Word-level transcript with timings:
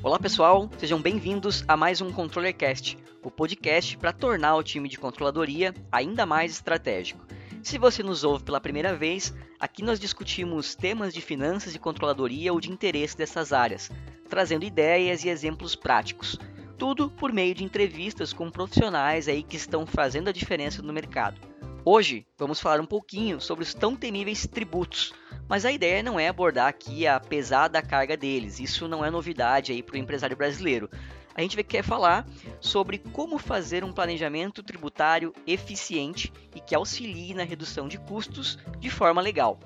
Olá 0.00 0.16
pessoal, 0.16 0.70
sejam 0.78 1.02
bem-vindos 1.02 1.64
a 1.66 1.76
mais 1.76 2.00
um 2.00 2.12
ControllerCast, 2.12 2.96
o 3.20 3.32
podcast 3.32 3.96
para 3.96 4.12
tornar 4.12 4.54
o 4.54 4.62
time 4.62 4.88
de 4.88 4.96
controladoria 4.96 5.74
ainda 5.90 6.24
mais 6.24 6.52
estratégico. 6.52 7.26
Se 7.64 7.78
você 7.78 8.00
nos 8.00 8.22
ouve 8.22 8.44
pela 8.44 8.60
primeira 8.60 8.94
vez, 8.94 9.34
aqui 9.58 9.82
nós 9.82 9.98
discutimos 9.98 10.76
temas 10.76 11.12
de 11.12 11.20
finanças 11.20 11.74
e 11.74 11.80
controladoria 11.80 12.52
ou 12.52 12.60
de 12.60 12.70
interesse 12.70 13.18
dessas 13.18 13.52
áreas, 13.52 13.90
trazendo 14.28 14.64
ideias 14.64 15.24
e 15.24 15.30
exemplos 15.30 15.74
práticos. 15.74 16.38
Tudo 16.78 17.10
por 17.10 17.32
meio 17.32 17.52
de 17.52 17.64
entrevistas 17.64 18.32
com 18.32 18.52
profissionais 18.52 19.26
aí 19.26 19.42
que 19.42 19.56
estão 19.56 19.84
fazendo 19.84 20.28
a 20.28 20.32
diferença 20.32 20.80
no 20.80 20.92
mercado. 20.92 21.47
Hoje 21.90 22.26
vamos 22.36 22.60
falar 22.60 22.82
um 22.82 22.86
pouquinho 22.86 23.40
sobre 23.40 23.64
os 23.64 23.72
tão 23.72 23.96
temíveis 23.96 24.46
tributos, 24.46 25.14
mas 25.48 25.64
a 25.64 25.72
ideia 25.72 26.02
não 26.02 26.20
é 26.20 26.28
abordar 26.28 26.68
aqui 26.68 27.06
a 27.06 27.18
pesada 27.18 27.80
carga 27.80 28.14
deles, 28.14 28.60
isso 28.60 28.86
não 28.86 29.02
é 29.02 29.10
novidade 29.10 29.72
aí 29.72 29.82
para 29.82 29.94
o 29.94 29.98
empresário 29.98 30.36
brasileiro. 30.36 30.90
A 31.34 31.40
gente 31.40 31.56
quer 31.64 31.82
falar 31.82 32.26
sobre 32.60 32.98
como 32.98 33.38
fazer 33.38 33.84
um 33.84 33.90
planejamento 33.90 34.62
tributário 34.62 35.32
eficiente 35.46 36.30
e 36.54 36.60
que 36.60 36.74
auxilie 36.74 37.32
na 37.32 37.44
redução 37.44 37.88
de 37.88 37.96
custos 37.96 38.58
de 38.78 38.90
forma 38.90 39.22
legal. 39.22 39.58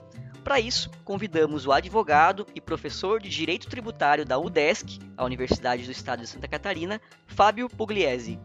Para 0.44 0.60
isso, 0.60 0.92
convidamos 1.04 1.66
o 1.66 1.72
advogado 1.72 2.46
e 2.54 2.60
professor 2.60 3.20
de 3.20 3.28
Direito 3.28 3.68
Tributário 3.68 4.24
da 4.24 4.38
UDESC, 4.38 5.00
a 5.16 5.24
Universidade 5.24 5.84
do 5.84 5.90
Estado 5.90 6.20
de 6.20 6.28
Santa 6.28 6.46
Catarina, 6.46 7.00
Fábio 7.26 7.68
Pugliese. 7.68 8.38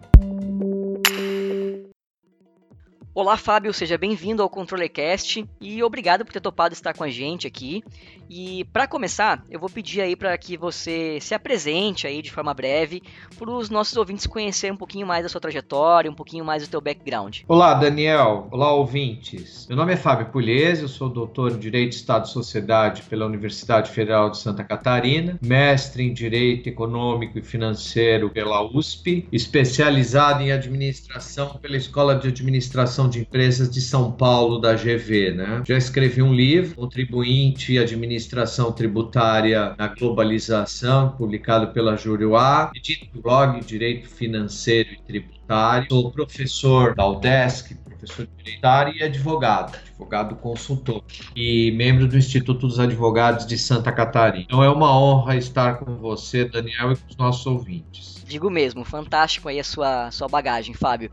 Olá, 3.20 3.36
Fábio, 3.36 3.74
seja 3.74 3.98
bem-vindo 3.98 4.44
ao 4.44 4.48
ControllerCast 4.48 5.44
e 5.60 5.82
obrigado 5.82 6.24
por 6.24 6.32
ter 6.32 6.40
topado 6.40 6.76
estar 6.76 6.94
com 6.94 7.04
a 7.04 7.10
gente 7.10 7.48
aqui. 7.48 7.84
E 8.30 8.64
para 8.66 8.86
começar, 8.86 9.44
eu 9.50 9.60
vou 9.60 9.70
pedir 9.70 10.02
aí 10.02 10.16
para 10.16 10.38
que 10.38 10.56
você 10.56 11.18
se 11.20 11.34
apresente 11.34 12.06
aí 12.06 12.22
de 12.22 12.32
forma 12.32 12.54
breve 12.54 13.02
para 13.36 13.50
os 13.50 13.72
nossos 13.72 13.98
ouvintes 13.98 14.28
conhecerem 14.28 14.76
um 14.76 14.78
pouquinho 14.78 15.08
mais 15.08 15.24
da 15.24 15.30
sua 15.30 15.42
trajetória, 15.42 16.12
um 16.12 16.14
pouquinho 16.14 16.46
mais 16.46 16.62
do 16.62 16.70
teu 16.70 16.80
background. 16.80 17.40
Olá, 17.48 17.74
Daniel. 17.74 18.48
Olá, 18.52 18.72
ouvintes. 18.72 19.66
Meu 19.68 19.76
nome 19.76 19.94
é 19.94 19.98
Fábio 19.98 20.28
Pugliese, 20.28 20.84
eu 20.84 20.88
sou 20.88 21.10
doutor 21.10 21.54
em 21.54 21.58
Direito 21.58 21.94
Estado 21.94 22.28
e 22.28 22.30
Sociedade 22.30 23.02
pela 23.10 23.26
Universidade 23.26 23.90
Federal 23.90 24.30
de 24.30 24.38
Santa 24.38 24.64
Catarina, 24.64 25.40
mestre 25.42 26.04
em 26.04 26.14
Direito 26.14 26.70
Econômico 26.70 27.40
e 27.40 27.42
Financeiro 27.42 28.30
pela 28.30 28.62
USP, 28.62 29.28
especializado 29.32 30.44
em 30.44 30.52
Administração 30.52 31.58
pela 31.60 31.78
Escola 31.78 32.14
de 32.14 32.28
Administração 32.28 33.07
de 33.08 33.20
Empresas 33.20 33.70
de 33.70 33.82
São 33.82 34.12
Paulo, 34.12 34.60
da 34.60 34.74
GV, 34.74 35.32
né? 35.32 35.64
Já 35.66 35.78
escrevi 35.78 36.22
um 36.22 36.34
livro, 36.34 36.76
Contribuinte 36.76 37.74
e 37.74 37.80
Administração 37.80 38.72
Tributária 38.72 39.76
na 39.78 39.88
Globalização, 39.88 41.10
publicado 41.18 41.74
pela 41.74 41.96
A. 41.96 42.72
Edito 42.76 43.22
blog 43.22 43.64
Direito 43.64 44.10
Financeiro 44.10 44.90
e 44.94 44.98
Tributário. 45.02 45.88
Sou 45.90 46.12
professor 46.12 46.96
da 46.96 47.08
UDESC, 47.08 47.76
professor 47.98 48.28
de 48.28 48.44
direito 48.44 48.98
e 48.98 49.04
advogado, 49.04 49.78
advogado 49.78 50.36
consultor 50.36 51.04
e 51.36 51.72
membro 51.72 52.08
do 52.08 52.18
Instituto 52.18 52.68
dos 52.68 52.80
Advogados 52.80 53.46
de 53.46 53.58
Santa 53.58 53.92
Catarina. 53.92 54.44
Então 54.44 54.64
é 54.64 54.70
uma 54.70 54.98
honra 54.98 55.36
estar 55.36 55.78
com 55.80 55.98
você, 55.98 56.46
Daniel, 56.46 56.92
e 56.92 56.96
com 56.96 57.10
os 57.10 57.18
nossos 57.18 57.46
ouvintes. 57.46 58.24
Digo 58.26 58.50
mesmo, 58.50 58.84
fantástico 58.84 59.48
aí 59.48 59.60
a 59.60 59.64
sua, 59.64 60.12
sua 60.12 60.28
bagagem, 60.28 60.74
Fábio. 60.74 61.10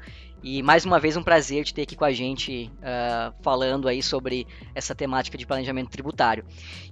E 0.46 0.62
mais 0.62 0.84
uma 0.84 1.00
vez 1.00 1.16
um 1.16 1.22
prazer 1.22 1.64
te 1.64 1.72
ter 1.72 1.80
aqui 1.80 1.96
com 1.96 2.04
a 2.04 2.12
gente 2.12 2.70
uh, 2.80 3.34
falando 3.40 3.88
aí 3.88 4.02
sobre 4.02 4.46
essa 4.74 4.94
temática 4.94 5.38
de 5.38 5.46
planejamento 5.46 5.88
tributário. 5.88 6.44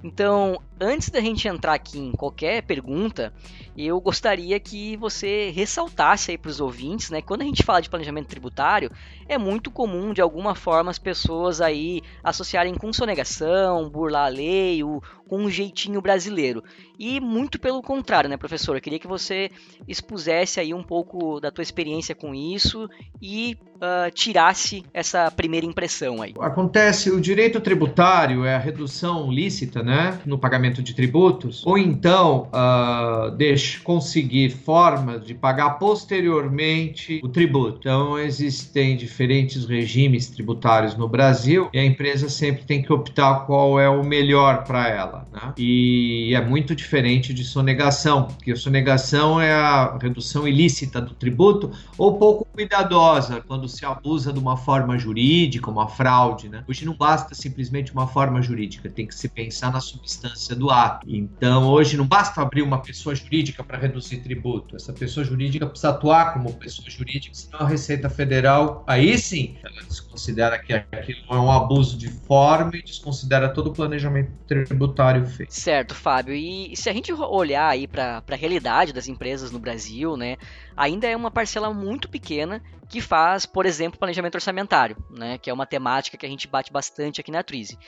Então, 0.03 0.59
antes 0.81 1.11
da 1.11 1.21
gente 1.21 1.47
entrar 1.47 1.75
aqui 1.75 1.99
em 1.99 2.13
qualquer 2.13 2.63
pergunta, 2.63 3.31
eu 3.77 4.01
gostaria 4.01 4.59
que 4.59 4.97
você 4.97 5.51
ressaltasse 5.51 6.31
aí 6.31 6.39
para 6.39 6.49
os 6.49 6.63
ouvintes, 6.63 7.11
né? 7.11 7.21
Quando 7.21 7.43
a 7.43 7.45
gente 7.45 7.63
fala 7.63 7.83
de 7.83 7.91
planejamento 7.91 8.27
tributário, 8.27 8.91
é 9.29 9.37
muito 9.37 9.71
comum 9.71 10.15
de 10.15 10.23
alguma 10.23 10.55
forma 10.55 10.91
as 10.91 10.99
pessoas 10.99 11.61
aí 11.61 12.01
associarem 12.25 12.75
com 12.75 12.91
sonegação, 12.91 13.91
burlar 13.91 14.29
a 14.29 14.29
lei, 14.29 14.83
o, 14.83 15.03
com 15.33 15.39
um 15.39 15.51
jeitinho 15.51 16.03
brasileiro. 16.03 16.63
E 16.99 17.19
muito 17.19 17.59
pelo 17.59 17.81
contrário, 17.81 18.29
né, 18.29 18.37
professor? 18.37 18.77
Eu 18.77 18.83
queria 18.83 18.99
que 18.99 19.07
você 19.07 19.51
expusesse 19.89 20.61
aí 20.61 20.75
um 20.75 20.83
pouco 20.83 21.41
da 21.41 21.51
tua 21.51 21.63
experiência 21.63 22.15
com 22.15 22.35
isso 22.35 22.87
e 23.19 23.57
uh, 23.83 24.11
tirasse 24.13 24.85
essa 24.95 25.31
primeira 25.31 25.67
impressão 25.67 26.23
aí. 26.23 26.33
Acontece, 26.41 27.11
o 27.11 27.21
direito 27.21 27.61
tributário 27.61 28.45
é 28.45 28.55
a 28.55 28.59
redução 28.59 29.31
lícita, 29.31 29.83
né, 29.83 30.21
no 30.25 30.39
pagamento 30.39 30.83
de 30.83 30.95
tributos, 30.95 31.63
ou 31.67 31.77
então 31.77 32.49
uh, 32.53 33.31
deixa 33.33 33.81
conseguir 33.83 34.51
formas 34.51 35.27
de 35.27 35.35
pagar 35.35 35.71
posteriormente 35.71 37.21
o 37.23 37.29
tributo. 37.29 37.79
Então 37.81 38.19
existem 38.19 38.97
diferentes 38.97 39.65
regimes 39.65 40.29
tributários 40.29 40.97
no 40.97 41.09
Brasil 41.09 41.69
e 41.73 41.79
a 41.79 41.85
empresa 41.85 42.29
sempre 42.29 42.65
tem 42.65 42.83
que 42.83 42.93
optar 42.93 43.47
qual 43.47 43.81
é 43.81 43.89
o 43.89 44.05
melhor 44.05 44.65
para 44.65 44.89
ela, 44.89 45.27
né? 45.33 45.53
E 45.57 46.33
é 46.35 46.41
muito 46.41 46.75
diferente 46.75 47.35
de 47.35 47.45
sonegação, 47.45 48.25
porque 48.25 48.53
a 48.53 48.57
sonegação 48.57 49.41
é 49.41 49.53
a 49.53 49.97
redução 50.01 50.47
ilícita 50.47 51.01
do 51.01 51.15
tributo 51.15 51.71
ou 51.97 52.19
pouco 52.19 52.47
cuidadosa 52.53 53.43
quando 53.47 53.69
se 53.73 53.85
abusa 53.85 54.33
de 54.33 54.39
uma 54.39 54.57
forma 54.57 54.99
jurídica, 54.99 55.71
uma 55.71 55.89
fraude, 55.89 56.49
né? 56.49 56.65
Hoje 56.69 56.85
não 56.85 56.95
basta 56.95 57.35
simplesmente 57.35 57.93
uma 57.93 58.07
forma 58.07 58.41
jurídica, 58.43 58.89
tem 58.89 59.07
que 59.07 59.15
se 59.15 59.29
pensar 59.29 59.73
na 59.73 59.81
substância 59.81 60.55
do 60.55 60.71
ato. 60.71 61.07
Então, 61.09 61.69
hoje 61.69 61.97
não 61.97 62.07
basta 62.07 62.41
abrir 62.41 62.63
uma 62.63 62.81
pessoa 62.81 63.15
jurídica 63.15 63.65
para 63.65 63.79
reduzir 63.79 64.19
tributo. 64.19 64.77
Essa 64.77 64.93
pessoa 64.93 65.25
jurídica 65.25 65.67
precisa 65.67 65.91
atuar 65.91 66.33
como 66.35 66.53
pessoa 66.55 66.89
jurídica, 66.89 67.35
senão 67.35 67.61
a 67.61 67.69
Receita 67.69 68.09
Federal, 68.09 68.85
aí 68.87 69.19
sim, 69.19 69.57
ela 69.63 69.83
desconsidera 69.89 70.59
que 70.59 70.73
aquilo 70.73 71.21
é 71.31 71.37
um 71.37 71.51
abuso 71.51 71.97
de 71.97 72.09
forma 72.09 72.77
e 72.77 72.83
desconsidera 72.83 73.49
todo 73.49 73.69
o 73.69 73.73
planejamento 73.73 74.33
tributário 74.47 75.27
feito. 75.27 75.53
Certo, 75.53 75.95
Fábio. 75.95 76.35
E 76.35 76.77
se 76.77 76.89
a 76.89 76.93
gente 76.93 77.13
olhar 77.13 77.69
aí 77.69 77.87
para 77.87 78.23
a 78.29 78.37
realidade 78.37 78.93
das 78.93 79.09
empresas 79.09 79.51
no 79.51 79.59
Brasil, 79.59 80.17
né, 80.17 80.37
ainda 80.77 81.07
é 81.07 81.17
uma 81.17 81.31
parcela 81.31 81.73
muito 81.73 82.09
pequena 82.09 82.63
que 82.89 83.01
faz, 83.01 83.47
por 83.47 83.65
exemplo, 83.65 83.99
planejamento 83.99 84.35
orçamentário, 84.35 84.97
né, 85.11 85.39
que 85.39 85.49
é 85.49 85.53
uma 85.53 85.67
temática 85.67 86.17
que 86.17 86.27
a 86.27 86.29
gente 86.29 86.47
bate 86.47 86.73
bastante 86.73 87.21
aqui 87.21 87.31
na 87.31 87.43
Trize. 87.43 87.79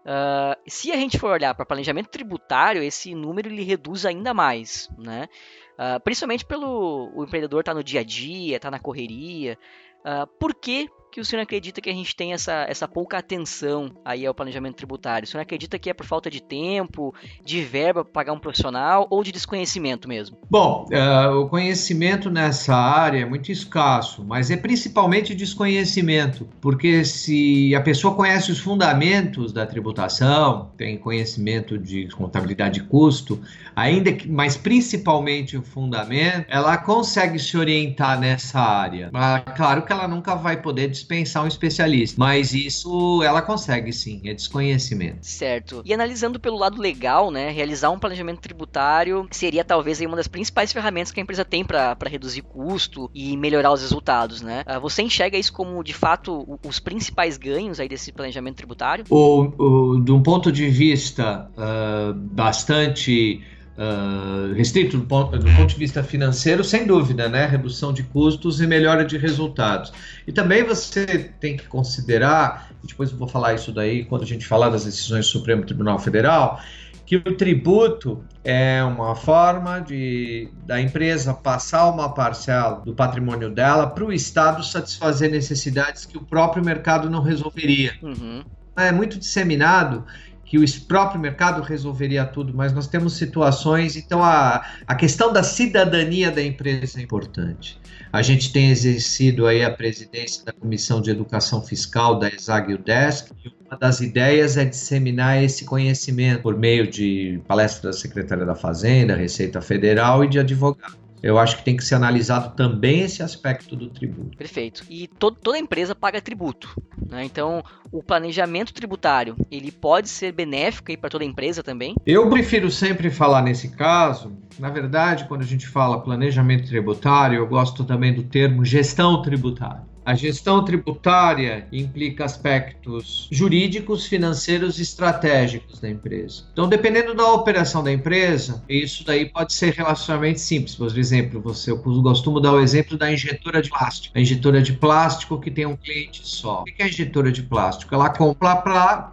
Uh, 0.00 0.56
se 0.66 0.90
a 0.92 0.96
gente 0.96 1.18
for 1.18 1.30
olhar 1.30 1.54
para 1.54 1.66
planejamento 1.66 2.08
tributário, 2.08 2.82
esse 2.82 3.14
número 3.14 3.48
ele 3.48 3.62
reduz 3.62 4.06
ainda 4.06 4.32
mais, 4.32 4.88
né? 4.98 5.28
Uh, 5.74 6.00
principalmente 6.00 6.44
pelo 6.44 7.10
o 7.14 7.24
empreendedor 7.24 7.60
estar 7.60 7.72
tá 7.72 7.76
no 7.76 7.84
dia 7.84 8.00
a 8.00 8.04
dia, 8.04 8.56
estar 8.56 8.70
tá 8.70 8.76
na 8.76 8.78
correria. 8.78 9.58
Uh, 10.00 10.26
por 10.38 10.54
que 10.54 10.88
que 11.10 11.20
o 11.20 11.24
senhor 11.24 11.42
acredita 11.42 11.80
que 11.80 11.90
a 11.90 11.94
gente 11.94 12.14
tem 12.14 12.32
essa, 12.32 12.64
essa 12.68 12.86
pouca 12.86 13.18
atenção 13.18 13.90
aí 14.04 14.24
ao 14.24 14.34
planejamento 14.34 14.76
tributário? 14.76 15.26
O 15.26 15.28
senhor 15.28 15.42
acredita 15.42 15.78
que 15.78 15.90
é 15.90 15.94
por 15.94 16.06
falta 16.06 16.30
de 16.30 16.40
tempo, 16.40 17.14
de 17.44 17.62
verba 17.62 18.04
para 18.04 18.12
pagar 18.12 18.32
um 18.32 18.38
profissional 18.38 19.06
ou 19.10 19.22
de 19.24 19.32
desconhecimento 19.32 20.08
mesmo? 20.08 20.38
Bom, 20.48 20.86
uh, 20.92 21.40
o 21.40 21.48
conhecimento 21.48 22.30
nessa 22.30 22.74
área 22.74 23.20
é 23.20 23.24
muito 23.24 23.50
escasso, 23.50 24.24
mas 24.24 24.50
é 24.50 24.56
principalmente 24.56 25.34
desconhecimento, 25.34 26.48
porque 26.60 27.04
se 27.04 27.74
a 27.74 27.80
pessoa 27.80 28.14
conhece 28.14 28.52
os 28.52 28.58
fundamentos 28.58 29.52
da 29.52 29.66
tributação, 29.66 30.70
tem 30.76 30.96
conhecimento 30.96 31.78
de 31.78 32.08
contabilidade 32.08 32.80
de 32.80 32.82
custo, 32.82 33.40
ainda 33.74 34.12
que, 34.12 34.28
mas 34.28 34.56
principalmente 34.56 35.56
o 35.56 35.62
fundamento, 35.62 36.46
ela 36.48 36.76
consegue 36.76 37.38
se 37.38 37.56
orientar 37.56 38.20
nessa 38.20 38.60
área. 38.60 39.10
Mas, 39.12 39.42
claro 39.56 39.82
que 39.82 39.92
ela 39.92 40.06
nunca 40.06 40.34
vai 40.34 40.60
poder 40.60 40.88
dispensar 41.00 41.44
um 41.44 41.48
especialista. 41.48 42.16
Mas 42.18 42.54
isso 42.54 43.22
ela 43.22 43.42
consegue 43.42 43.92
sim, 43.92 44.20
é 44.24 44.34
desconhecimento. 44.34 45.26
Certo. 45.26 45.82
E 45.84 45.92
analisando 45.92 46.38
pelo 46.38 46.58
lado 46.58 46.80
legal, 46.80 47.30
né, 47.30 47.50
realizar 47.50 47.90
um 47.90 47.98
planejamento 47.98 48.40
tributário 48.40 49.26
seria 49.30 49.64
talvez 49.64 50.00
uma 50.00 50.16
das 50.16 50.28
principais 50.28 50.72
ferramentas 50.72 51.12
que 51.12 51.20
a 51.20 51.22
empresa 51.22 51.44
tem 51.44 51.64
para 51.64 51.96
reduzir 52.06 52.42
custo 52.42 53.10
e 53.14 53.36
melhorar 53.36 53.72
os 53.72 53.80
resultados, 53.80 54.40
né? 54.40 54.62
Ah, 54.66 54.78
você 54.78 55.02
enxerga 55.02 55.36
isso 55.36 55.52
como 55.52 55.82
de 55.82 55.92
fato 55.92 56.58
os 56.64 56.78
principais 56.78 57.36
ganhos 57.36 57.80
aí 57.80 57.88
desse 57.88 58.12
planejamento 58.12 58.56
tributário? 58.56 59.04
O, 59.08 59.42
o, 59.58 60.00
de 60.00 60.12
um 60.12 60.22
ponto 60.22 60.50
de 60.50 60.68
vista 60.68 61.50
uh, 61.56 62.14
bastante 62.14 63.42
uh, 63.80 64.52
restrito 64.52 64.98
do 64.98 65.06
ponto, 65.06 65.38
do 65.38 65.50
ponto, 65.56 65.68
de 65.68 65.76
vista 65.76 66.02
financeiro, 66.02 66.62
sem 66.62 66.86
dúvida, 66.86 67.28
né? 67.28 67.46
Redução 67.46 67.92
de 67.92 68.02
custos 68.02 68.60
e 68.60 68.66
melhora 68.66 69.04
de 69.04 69.16
resultados. 69.16 69.92
E 70.26 70.32
também 70.32 70.62
você 70.62 71.32
tem 71.40 71.56
que 71.56 71.66
considerar, 71.66 72.70
e 72.84 72.86
depois 72.86 73.10
eu 73.10 73.16
vou 73.16 73.26
falar 73.26 73.54
isso 73.54 73.72
daí 73.72 74.04
quando 74.04 74.22
a 74.22 74.26
gente 74.26 74.46
falar 74.46 74.68
das 74.68 74.84
decisões 74.84 75.26
do 75.26 75.30
Supremo 75.30 75.64
Tribunal 75.64 75.98
Federal, 75.98 76.60
que 77.06 77.16
o 77.16 77.36
tributo 77.36 78.22
é 78.44 78.84
uma 78.84 79.16
forma 79.16 79.80
de 79.80 80.48
da 80.64 80.80
empresa 80.80 81.34
passar 81.34 81.90
uma 81.90 82.08
parcela 82.10 82.80
do 82.84 82.94
patrimônio 82.94 83.50
dela 83.50 83.88
para 83.88 84.04
o 84.04 84.12
Estado 84.12 84.64
satisfazer 84.64 85.28
necessidades 85.28 86.04
que 86.06 86.16
o 86.16 86.20
próprio 86.20 86.64
mercado 86.64 87.10
não 87.10 87.20
resolveria. 87.20 87.94
Uhum. 88.00 88.44
É 88.76 88.92
muito 88.92 89.18
disseminado 89.18 90.04
que 90.50 90.58
o 90.58 90.80
próprio 90.88 91.20
mercado 91.20 91.62
resolveria 91.62 92.24
tudo, 92.24 92.52
mas 92.52 92.72
nós 92.72 92.88
temos 92.88 93.12
situações, 93.12 93.94
então 93.94 94.20
a, 94.20 94.66
a 94.84 94.96
questão 94.96 95.32
da 95.32 95.44
cidadania 95.44 96.28
da 96.28 96.42
empresa 96.42 96.98
é 96.98 97.02
importante. 97.04 97.80
A 98.12 98.20
gente 98.20 98.52
tem 98.52 98.68
exercido 98.68 99.46
aí 99.46 99.62
a 99.62 99.70
presidência 99.70 100.44
da 100.44 100.52
Comissão 100.52 101.00
de 101.00 101.08
Educação 101.08 101.62
Fiscal 101.62 102.18
da 102.18 102.28
ESAG 102.28 102.74
UDESC, 102.74 103.30
e 103.44 103.52
uma 103.64 103.78
das 103.78 104.00
ideias 104.00 104.56
é 104.56 104.64
disseminar 104.64 105.40
esse 105.40 105.64
conhecimento 105.64 106.42
por 106.42 106.58
meio 106.58 106.90
de 106.90 107.40
palestras 107.46 107.94
da 107.94 108.00
Secretaria 108.00 108.44
da 108.44 108.56
Fazenda, 108.56 109.14
Receita 109.14 109.60
Federal 109.60 110.24
e 110.24 110.28
de 110.28 110.40
advogados 110.40 110.99
eu 111.22 111.38
acho 111.38 111.58
que 111.58 111.64
tem 111.64 111.76
que 111.76 111.84
ser 111.84 111.94
analisado 111.94 112.54
também 112.54 113.00
esse 113.00 113.22
aspecto 113.22 113.76
do 113.76 113.88
tributo. 113.88 114.36
Perfeito. 114.36 114.84
E 114.88 115.06
to 115.06 115.30
toda 115.30 115.58
empresa 115.58 115.94
paga 115.94 116.20
tributo. 116.20 116.74
Né? 117.08 117.24
Então, 117.24 117.62
o 117.92 118.02
planejamento 118.02 118.72
tributário, 118.72 119.36
ele 119.50 119.70
pode 119.70 120.08
ser 120.08 120.32
benéfico 120.32 120.96
para 120.98 121.10
toda 121.10 121.24
empresa 121.24 121.62
também? 121.62 121.94
Eu 122.06 122.28
prefiro 122.28 122.70
sempre 122.70 123.10
falar 123.10 123.42
nesse 123.42 123.68
caso. 123.68 124.36
Na 124.58 124.70
verdade, 124.70 125.26
quando 125.26 125.42
a 125.42 125.46
gente 125.46 125.66
fala 125.66 126.00
planejamento 126.00 126.66
tributário, 126.66 127.36
eu 127.36 127.46
gosto 127.46 127.84
também 127.84 128.14
do 128.14 128.22
termo 128.22 128.64
gestão 128.64 129.22
tributária. 129.22 129.82
A 130.04 130.14
gestão 130.14 130.64
tributária 130.64 131.66
implica 131.72 132.24
aspectos 132.24 133.28
jurídicos, 133.30 134.06
financeiros 134.06 134.78
e 134.78 134.82
estratégicos 134.82 135.78
da 135.78 135.88
empresa. 135.88 136.44
Então, 136.52 136.68
dependendo 136.68 137.14
da 137.14 137.32
operação 137.32 137.82
da 137.82 137.92
empresa, 137.92 138.62
isso 138.68 139.04
daí 139.04 139.26
pode 139.26 139.52
ser 139.52 139.74
relativamente 139.74 140.40
simples. 140.40 140.74
Por 140.74 140.96
exemplo, 140.98 141.40
você, 141.40 141.70
eu 141.70 141.78
costumo 141.78 142.40
dar 142.40 142.52
o 142.52 142.60
exemplo 142.60 142.96
da 142.96 143.12
injetora 143.12 143.62
de 143.62 143.70
plástico. 143.70 144.16
A 144.16 144.20
injetora 144.20 144.62
de 144.62 144.72
plástico 144.72 145.38
que 145.38 145.50
tem 145.50 145.66
um 145.66 145.76
cliente 145.76 146.22
só. 146.24 146.62
O 146.62 146.64
que 146.64 146.82
é 146.82 146.84
a 146.84 146.88
injetora 146.88 147.30
de 147.30 147.42
plástico? 147.42 147.94
Ela 147.94 148.10
compra 148.10 148.56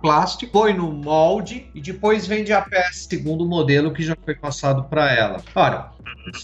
plástico, 0.01 0.51
põe 0.51 0.73
no 0.73 0.91
molde 0.91 1.67
e 1.75 1.81
depois 1.81 2.25
vende 2.25 2.53
a 2.53 2.61
peça 2.61 3.07
segundo 3.09 3.43
o 3.43 3.47
modelo 3.47 3.93
que 3.93 4.03
já 4.03 4.15
foi 4.23 4.35
passado 4.35 4.83
para 4.83 5.13
ela. 5.13 5.41
Ora, 5.53 5.91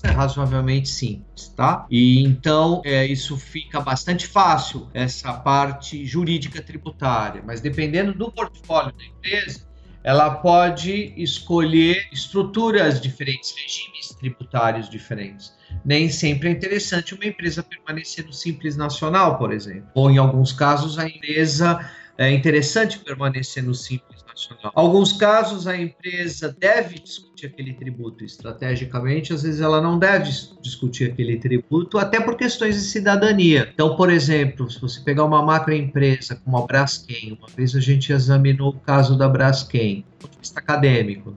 é 0.04 0.12
razoavelmente 0.12 0.90
simples, 0.90 1.50
tá? 1.50 1.86
E 1.90 2.24
então 2.24 2.82
é, 2.86 3.06
isso 3.06 3.38
fica 3.38 3.80
bastante 3.80 4.28
fácil, 4.28 4.90
essa 4.94 5.34
parte 5.34 6.06
jurídica 6.06 6.62
tributária, 6.62 7.44
mas 7.46 7.62
dependendo 7.62 8.14
do 8.14 8.32
portfólio 8.32 8.94
da 8.94 9.06
empresa, 9.06 9.68
ela 10.04 10.32
pode 10.32 11.14
escolher 11.16 12.08
estruturas 12.12 13.00
diferentes, 13.00 13.56
regimes 13.56 14.10
tributários 14.20 14.90
diferentes. 14.90 15.54
Nem 15.84 16.10
sempre 16.10 16.50
é 16.50 16.52
interessante 16.52 17.16
uma 17.16 17.26
empresa 17.26 17.64
permanecer 17.64 18.26
no 18.26 18.34
Simples 18.34 18.76
Nacional, 18.76 19.38
por 19.38 19.52
exemplo. 19.52 19.88
Ou, 19.94 20.12
em 20.12 20.18
alguns 20.18 20.52
casos, 20.52 21.00
a 21.00 21.08
empresa 21.08 21.80
é 22.18 22.32
interessante 22.32 23.00
permanecer 23.00 23.64
no 23.64 23.74
Simples 23.74 24.24
nacional. 24.28 24.72
Alguns 24.76 25.14
casos 25.14 25.68
a 25.68 25.76
empresa 25.76 26.56
deve 26.60 27.00
discutir 27.00 27.48
aquele 27.48 27.74
tributo 27.74 28.24
estrategicamente, 28.24 29.34
às 29.34 29.44
vezes 29.44 29.62
ela 29.62 29.82
não 29.82 29.98
deve 29.98 30.30
discutir 30.62 31.12
aquele 31.12 31.38
tributo, 31.38 31.98
até 31.98 32.20
por 32.20 32.36
questões 32.36 32.76
de 32.76 32.82
cidadania. 32.82 33.70
Então, 33.74 33.96
por 33.96 34.12
exemplo, 34.12 34.70
se 34.70 34.80
você 34.80 35.00
pegar 35.02 35.26
uma 35.26 35.42
macroempresa 35.42 36.36
como 36.36 36.58
a 36.58 36.66
Braskem, 36.66 37.38
uma 37.40 37.48
vez 37.56 37.76
a 37.76 37.80
gente 37.80 38.12
examinou 38.12 38.70
o 38.70 38.80
caso 38.80 39.18
da 39.18 39.28
Braskem, 39.28 40.06
do 40.20 40.28
ponto 40.28 40.32
de 40.32 40.40
vista 40.40 40.60
acadêmico, 40.60 41.36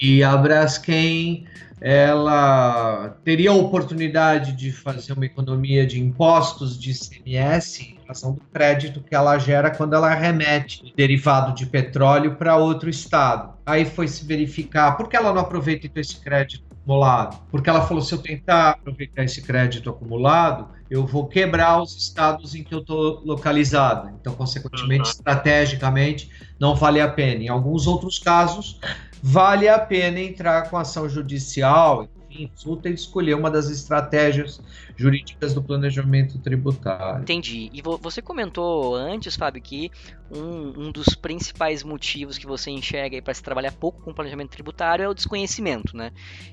e 0.00 0.22
a 0.22 0.36
Braskem 0.36 1.46
ela 1.80 3.14
teria 3.22 3.50
a 3.50 3.54
oportunidade 3.54 4.52
de 4.52 4.72
fazer 4.72 5.12
uma 5.12 5.26
economia 5.26 5.86
de 5.86 6.00
impostos 6.00 6.78
de 6.80 6.92
ICMS 6.92 7.82
em 7.82 7.98
relação 8.02 8.32
do 8.32 8.40
crédito 8.52 9.02
que 9.02 9.14
ela 9.14 9.36
gera 9.38 9.70
quando 9.70 9.94
ela 9.94 10.14
remete 10.14 10.94
derivado 10.96 11.54
de 11.54 11.66
petróleo 11.66 12.36
para 12.36 12.56
outro 12.56 12.88
estado. 12.88 13.52
Aí 13.66 13.84
foi 13.84 14.08
se 14.08 14.24
verificar 14.24 14.96
por 14.96 15.10
que 15.10 15.16
ela 15.16 15.32
não 15.32 15.42
aproveita 15.42 15.90
esse 16.00 16.16
crédito 16.16 16.73
acumulado? 16.84 17.40
Porque 17.50 17.68
ela 17.68 17.86
falou: 17.86 18.02
se 18.02 18.14
eu 18.14 18.18
tentar 18.18 18.70
aproveitar 18.70 19.24
esse 19.24 19.42
crédito 19.42 19.90
acumulado, 19.90 20.68
eu 20.90 21.06
vou 21.06 21.26
quebrar 21.26 21.82
os 21.82 21.96
estados 21.96 22.54
em 22.54 22.62
que 22.62 22.74
eu 22.74 22.80
estou 22.80 23.22
localizado. 23.24 24.10
Então, 24.20 24.34
consequentemente, 24.34 25.04
uhum. 25.04 25.10
estrategicamente, 25.10 26.30
não 26.60 26.74
vale 26.74 27.00
a 27.00 27.08
pena. 27.08 27.42
Em 27.42 27.48
alguns 27.48 27.86
outros 27.86 28.18
casos, 28.18 28.78
vale 29.22 29.68
a 29.68 29.78
pena 29.78 30.20
entrar 30.20 30.68
com 30.68 30.76
ação 30.76 31.08
judicial, 31.08 32.06
consulta 32.34 32.88
e 32.88 32.94
escolher 32.94 33.34
uma 33.34 33.50
das 33.50 33.70
estratégias 33.70 34.60
jurídicas 34.96 35.54
do 35.54 35.62
planejamento 35.62 36.38
tributário. 36.38 37.22
Entendi. 37.22 37.70
E 37.72 37.82
você 37.82 38.20
comentou 38.20 38.94
antes, 38.94 39.36
Fábio, 39.36 39.62
que 39.62 39.90
um, 40.30 40.86
um 40.86 40.92
dos 40.92 41.14
principais 41.14 41.82
motivos 41.82 42.36
que 42.36 42.46
você 42.46 42.70
enxerga 42.70 43.20
para 43.22 43.34
se 43.34 43.42
trabalhar 43.42 43.72
pouco 43.72 44.02
com 44.02 44.12
planejamento 44.12 44.50
tributário 44.50 45.04
é 45.04 45.08
o 45.08 45.14
desconhecimento, 45.14 45.96
né? 45.96 46.10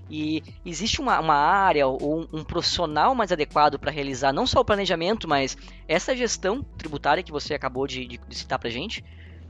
E 0.09 0.43
existe 0.65 1.01
uma, 1.01 1.19
uma 1.19 1.35
área 1.35 1.87
ou 1.87 2.21
um, 2.21 2.39
um 2.39 2.43
profissional 2.43 3.15
mais 3.15 3.31
adequado 3.31 3.79
para 3.79 3.91
realizar 3.91 4.31
não 4.31 4.45
só 4.45 4.59
o 4.59 4.65
planejamento, 4.65 5.27
mas 5.27 5.57
essa 5.87 6.15
gestão 6.15 6.63
tributária 6.77 7.23
que 7.23 7.31
você 7.31 7.53
acabou 7.53 7.87
de, 7.87 8.07
de 8.07 8.19
citar 8.31 8.59
para 8.59 8.69
gente? 8.69 9.03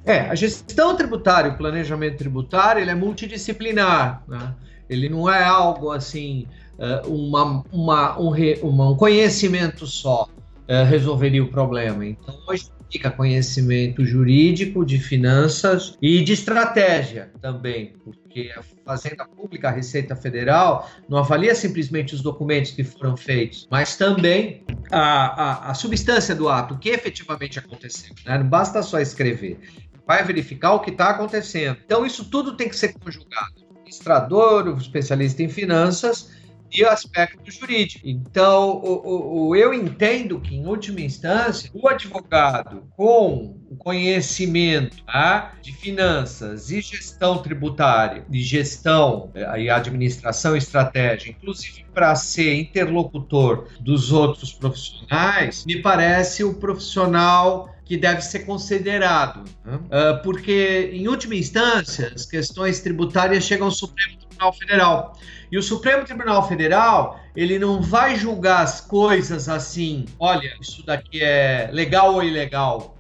É, 0.03 0.21
a 0.21 0.35
gestão 0.35 0.95
tributária, 0.95 1.51
o 1.51 1.57
planejamento 1.57 2.17
tributário, 2.17 2.81
ele 2.81 2.89
é 2.89 2.95
multidisciplinar. 2.95 4.23
Né? 4.27 4.55
Ele 4.91 5.07
não 5.09 5.29
é 5.29 5.43
algo 5.43 5.91
assim, 5.91 6.47
eh, 6.81 7.01
uma, 7.05 7.63
uma, 7.71 8.19
um, 8.19 8.29
re, 8.29 8.59
uma, 8.63 8.89
um 8.89 8.95
conhecimento 8.95 9.85
só 9.85 10.27
uh, 10.67 10.83
resolveria 10.85 11.43
o 11.43 11.47
problema. 11.47 12.03
Então, 12.03 12.35
hoje 12.47 12.69
fica 12.91 13.09
conhecimento 13.11 14.03
jurídico, 14.03 14.83
de 14.83 14.97
finanças 14.99 15.95
e 16.01 16.23
de 16.23 16.33
estratégia 16.33 17.31
também, 17.39 17.93
porque 18.03 18.51
a 18.57 18.63
Fazenda 18.83 19.25
Pública, 19.25 19.69
a 19.69 19.71
Receita 19.71 20.15
Federal, 20.15 20.89
não 21.07 21.19
avalia 21.19 21.53
simplesmente 21.53 22.15
os 22.15 22.21
documentos 22.21 22.71
que 22.71 22.83
foram 22.83 23.15
feitos, 23.15 23.67
mas 23.71 23.95
também 23.95 24.63
a, 24.91 24.99
a, 24.99 25.71
a 25.71 25.73
substância 25.73 26.35
do 26.35 26.49
ato, 26.49 26.73
o 26.73 26.79
que 26.79 26.89
efetivamente 26.89 27.59
aconteceu. 27.59 28.13
Né? 28.25 28.39
Não 28.39 28.47
basta 28.47 28.81
só 28.81 28.99
escrever 28.99 29.59
vai 30.05 30.23
verificar 30.23 30.73
o 30.73 30.79
que 30.81 30.89
está 30.89 31.11
acontecendo. 31.11 31.77
Então, 31.85 32.05
isso 32.05 32.25
tudo 32.25 32.57
tem 32.57 32.67
que 32.67 32.75
ser 32.75 32.93
conjugado. 32.99 33.70
Administrador, 33.91 34.67
o 34.67 34.77
especialista 34.77 35.43
em 35.43 35.49
finanças 35.49 36.31
e 36.71 36.83
o 36.85 36.89
aspecto 36.89 37.51
jurídico. 37.51 38.07
Então, 38.07 38.77
o, 38.81 39.49
o, 39.49 39.55
eu 39.55 39.73
entendo 39.73 40.39
que, 40.39 40.55
em 40.55 40.65
última 40.65 41.01
instância, 41.01 41.69
o 41.73 41.85
advogado 41.89 42.83
com 42.95 43.57
o 43.69 43.75
conhecimento 43.75 45.03
tá, 45.03 45.53
de 45.61 45.73
finanças 45.73 46.71
e 46.71 46.79
gestão 46.79 47.39
tributária, 47.39 48.25
de 48.29 48.41
gestão 48.41 49.29
eh, 49.35 49.63
e 49.63 49.69
administração 49.69 50.55
e 50.55 50.59
estratégia, 50.59 51.31
inclusive 51.31 51.85
para 51.93 52.15
ser 52.15 52.53
interlocutor 52.53 53.67
dos 53.81 54.13
outros 54.13 54.53
profissionais, 54.53 55.65
me 55.65 55.81
parece 55.81 56.41
o 56.41 56.53
profissional 56.53 57.69
que 57.91 57.97
deve 57.97 58.21
ser 58.21 58.45
considerado, 58.45 59.43
né? 59.65 59.75
uh, 59.75 60.23
porque, 60.23 60.91
em 60.93 61.09
última 61.09 61.35
instância, 61.35 62.13
as 62.15 62.25
questões 62.25 62.79
tributárias 62.79 63.43
chegam 63.43 63.67
ao 63.67 63.71
Supremo 63.73 64.17
Tribunal 64.17 64.53
Federal. 64.53 65.19
E 65.51 65.57
o 65.57 65.61
Supremo 65.61 66.05
Tribunal 66.05 66.47
Federal, 66.47 67.19
ele 67.35 67.59
não 67.59 67.81
vai 67.81 68.15
julgar 68.15 68.61
as 68.61 68.79
coisas 68.79 69.49
assim, 69.49 70.05
olha, 70.17 70.55
isso 70.61 70.85
daqui 70.85 71.21
é 71.21 71.69
legal 71.73 72.13
ou 72.13 72.23
ilegal 72.23 72.95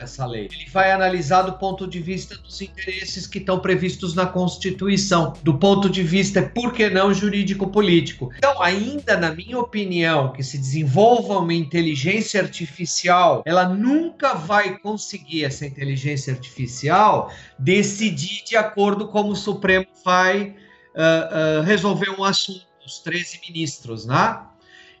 essa 0.00 0.26
lei. 0.26 0.48
Ele 0.52 0.68
vai 0.70 0.90
analisar 0.90 1.42
do 1.42 1.52
ponto 1.52 1.86
de 1.86 2.00
vista 2.00 2.36
dos 2.38 2.60
interesses 2.60 3.26
que 3.26 3.38
estão 3.38 3.58
previstos 3.58 4.14
na 4.14 4.26
Constituição, 4.26 5.34
do 5.42 5.58
ponto 5.58 5.88
de 5.88 6.02
vista, 6.02 6.42
por 6.42 6.72
que 6.72 6.88
não, 6.88 7.12
jurídico-político. 7.12 8.30
Então, 8.36 8.60
ainda 8.62 9.16
na 9.16 9.32
minha 9.32 9.58
opinião, 9.58 10.32
que 10.32 10.42
se 10.42 10.58
desenvolva 10.58 11.38
uma 11.38 11.54
inteligência 11.54 12.40
artificial, 12.40 13.42
ela 13.44 13.68
nunca 13.68 14.34
vai 14.34 14.78
conseguir, 14.78 15.44
essa 15.44 15.66
inteligência 15.66 16.32
artificial, 16.32 17.32
decidir 17.58 18.42
de 18.44 18.56
acordo 18.56 19.08
como 19.08 19.30
o 19.30 19.36
Supremo 19.36 19.86
vai 20.04 20.54
uh, 20.94 21.60
uh, 21.60 21.62
resolver 21.62 22.10
um 22.10 22.24
assunto, 22.24 22.66
os 22.84 22.98
13 23.00 23.40
ministros, 23.48 24.06
né? 24.06 24.40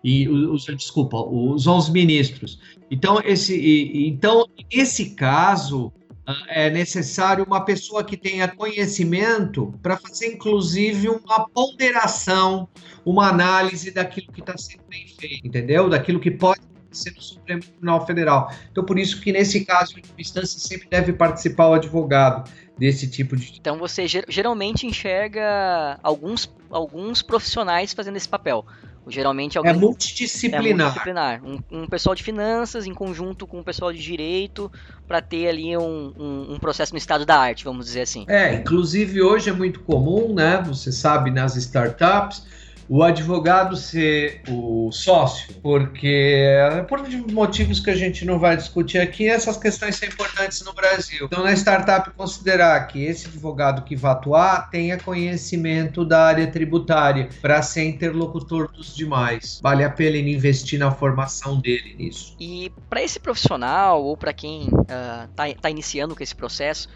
E 0.02 0.28
os, 0.28 0.64
desculpa, 0.64 1.16
os 1.18 1.66
11 1.66 1.92
ministros. 1.92 2.60
Então, 2.90 3.20
esse, 3.24 4.06
então, 4.06 4.46
nesse 4.72 5.10
caso, 5.10 5.92
ah, 6.26 6.46
é 6.48 6.70
necessário 6.70 7.44
uma 7.44 7.64
pessoa 7.64 8.04
que 8.04 8.16
tenha 8.16 8.48
conhecimento 8.48 9.74
para 9.82 9.96
fazer, 9.96 10.34
inclusive, 10.34 11.08
uma 11.08 11.48
ponderação, 11.48 12.68
uma 13.04 13.28
análise 13.28 13.90
daquilo 13.90 14.32
que 14.32 14.40
está 14.40 14.56
sendo 14.56 14.82
bem 14.88 15.06
feito, 15.06 15.46
entendeu? 15.46 15.88
Daquilo 15.88 16.20
que 16.20 16.30
pode 16.30 16.60
acontecer 16.90 17.12
no 17.14 17.22
Supremo 17.22 17.62
Tribunal 17.62 18.06
Federal. 18.06 18.52
Então, 18.70 18.84
por 18.84 18.98
isso 18.98 19.20
que 19.20 19.32
nesse 19.32 19.64
caso, 19.64 19.94
em 19.98 20.02
instância, 20.20 20.58
sempre 20.58 20.88
deve 20.90 21.12
participar 21.12 21.68
o 21.68 21.74
advogado 21.74 22.50
desse 22.76 23.08
tipo 23.08 23.36
de. 23.36 23.54
Então, 23.58 23.78
você 23.78 24.06
geralmente 24.28 24.86
enxerga 24.86 25.98
alguns, 26.02 26.52
alguns 26.68 27.22
profissionais 27.22 27.92
fazendo 27.92 28.16
esse 28.16 28.28
papel. 28.28 28.66
Geralmente 29.08 29.56
alguém, 29.56 29.72
é 29.72 29.76
multidisciplinar. 29.76 30.62
É 30.62 30.74
multidisciplinar. 30.74 31.44
Um, 31.44 31.58
um, 31.70 31.86
pessoal 31.88 32.14
de 32.14 32.22
finanças 32.22 32.86
em 32.86 32.94
conjunto 32.94 33.46
com 33.46 33.58
um 33.58 33.62
pessoal 33.62 33.92
de 33.92 33.98
direito 33.98 34.70
para 35.08 35.22
ter 35.22 35.48
ali 35.48 35.76
um, 35.76 36.12
um, 36.16 36.54
um, 36.54 36.58
processo 36.58 36.92
no 36.92 36.98
estado 36.98 37.24
da 37.24 37.36
arte, 37.36 37.64
vamos 37.64 37.86
dizer 37.86 38.02
assim. 38.02 38.24
É, 38.28 38.54
inclusive 38.54 39.20
hoje 39.22 39.48
é 39.48 39.52
muito 39.52 39.80
comum, 39.80 40.34
né? 40.34 40.62
Você 40.66 40.92
sabe, 40.92 41.30
nas 41.30 41.56
startups, 41.56 42.44
o 42.90 43.04
advogado 43.04 43.76
ser 43.76 44.42
o 44.48 44.90
sócio, 44.90 45.54
porque 45.62 46.56
por 46.88 47.00
motivos 47.32 47.78
que 47.78 47.88
a 47.88 47.94
gente 47.94 48.24
não 48.24 48.36
vai 48.36 48.56
discutir 48.56 48.98
aqui, 48.98 49.28
essas 49.28 49.56
questões 49.56 49.94
são 49.94 50.08
importantes 50.08 50.60
no 50.64 50.72
Brasil. 50.72 51.26
Então, 51.26 51.44
na 51.44 51.52
startup, 51.52 52.10
considerar 52.10 52.84
que 52.88 53.04
esse 53.04 53.28
advogado 53.28 53.82
que 53.82 53.94
vai 53.94 54.10
atuar 54.10 54.68
tenha 54.70 54.98
conhecimento 54.98 56.04
da 56.04 56.24
área 56.24 56.48
tributária 56.48 57.28
para 57.40 57.62
ser 57.62 57.84
interlocutor 57.84 58.72
dos 58.72 58.96
demais. 58.96 59.60
Vale 59.62 59.84
a 59.84 59.90
pena 59.90 60.16
investir 60.16 60.80
na 60.80 60.90
formação 60.90 61.60
dele 61.60 61.94
nisso. 61.96 62.34
E 62.40 62.72
para 62.88 63.00
esse 63.00 63.20
profissional 63.20 64.02
ou 64.02 64.16
para 64.16 64.32
quem 64.32 64.64
está 64.64 65.48
uh, 65.48 65.54
tá 65.60 65.70
iniciando 65.70 66.16
com 66.16 66.24
esse 66.24 66.34
processo, 66.34 66.88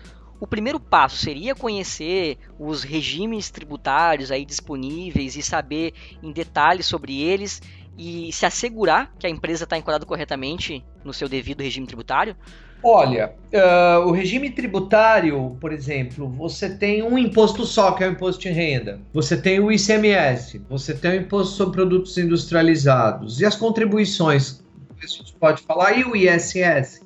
o 0.45 0.47
primeiro 0.47 0.79
passo 0.79 1.17
seria 1.17 1.55
conhecer 1.55 2.37
os 2.59 2.83
regimes 2.83 3.51
tributários 3.51 4.31
aí 4.31 4.45
disponíveis 4.45 5.37
e 5.37 5.43
saber 5.43 5.95
em 6.23 6.31
detalhes 6.31 6.85
sobre 6.85 7.19
eles 7.23 7.63
e 7.97 8.31
se 8.31 8.45
assegurar 8.45 9.11
que 9.19 9.27
a 9.27 9.31
empresa 9.31 9.65
está 9.65 9.79
enquadrada 9.79 10.05
corretamente 10.05 10.85
no 11.03 11.15
seu 11.15 11.31
devido 11.31 11.63
regime 11.63 11.87
tributário? 11.87 12.37
Olha, 12.83 13.35
uh, 13.55 14.07
o 14.07 14.11
regime 14.11 14.51
tributário, 14.51 15.57
por 15.59 15.73
exemplo, 15.73 16.29
você 16.29 16.69
tem 16.69 17.03
um 17.03 17.17
imposto 17.17 17.65
só, 17.65 17.93
que 17.93 18.05
é 18.05 18.09
o 18.09 18.13
imposto 18.13 18.43
de 18.43 18.51
renda. 18.51 19.01
Você 19.15 19.39
tem 19.39 19.61
o 19.61 19.73
ICMS, 19.73 20.61
você 20.69 20.93
tem 20.93 21.13
o 21.13 21.23
imposto 21.23 21.55
sobre 21.55 21.73
produtos 21.73 22.19
industrializados 22.19 23.41
e 23.41 23.47
as 23.47 23.57
contribuições, 23.57 24.63
a 25.03 25.07
gente 25.07 25.33
pode 25.41 25.63
falar, 25.63 25.99
e 25.99 26.05
o 26.05 26.15
ISS. 26.15 27.01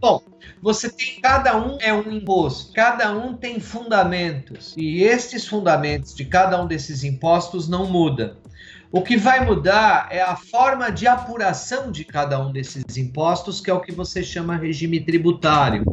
Bom, 0.00 0.22
você 0.62 0.90
tem 0.90 1.20
cada 1.20 1.56
um 1.56 1.78
é 1.80 1.92
um 1.92 2.10
imposto, 2.10 2.72
cada 2.72 3.16
um 3.16 3.34
tem 3.34 3.60
fundamentos 3.60 4.74
e 4.76 5.02
estes 5.02 5.46
fundamentos 5.46 6.14
de 6.14 6.24
cada 6.24 6.62
um 6.62 6.66
desses 6.66 7.04
impostos 7.04 7.68
não 7.68 7.86
mudam. 7.86 8.36
O 8.90 9.02
que 9.02 9.18
vai 9.18 9.44
mudar 9.44 10.08
é 10.10 10.22
a 10.22 10.34
forma 10.34 10.90
de 10.90 11.06
apuração 11.06 11.92
de 11.92 12.04
cada 12.04 12.40
um 12.40 12.50
desses 12.50 12.96
impostos, 12.96 13.60
que 13.60 13.70
é 13.70 13.74
o 13.74 13.80
que 13.80 13.92
você 13.92 14.22
chama 14.22 14.56
regime 14.56 14.98
tributário. 14.98 15.84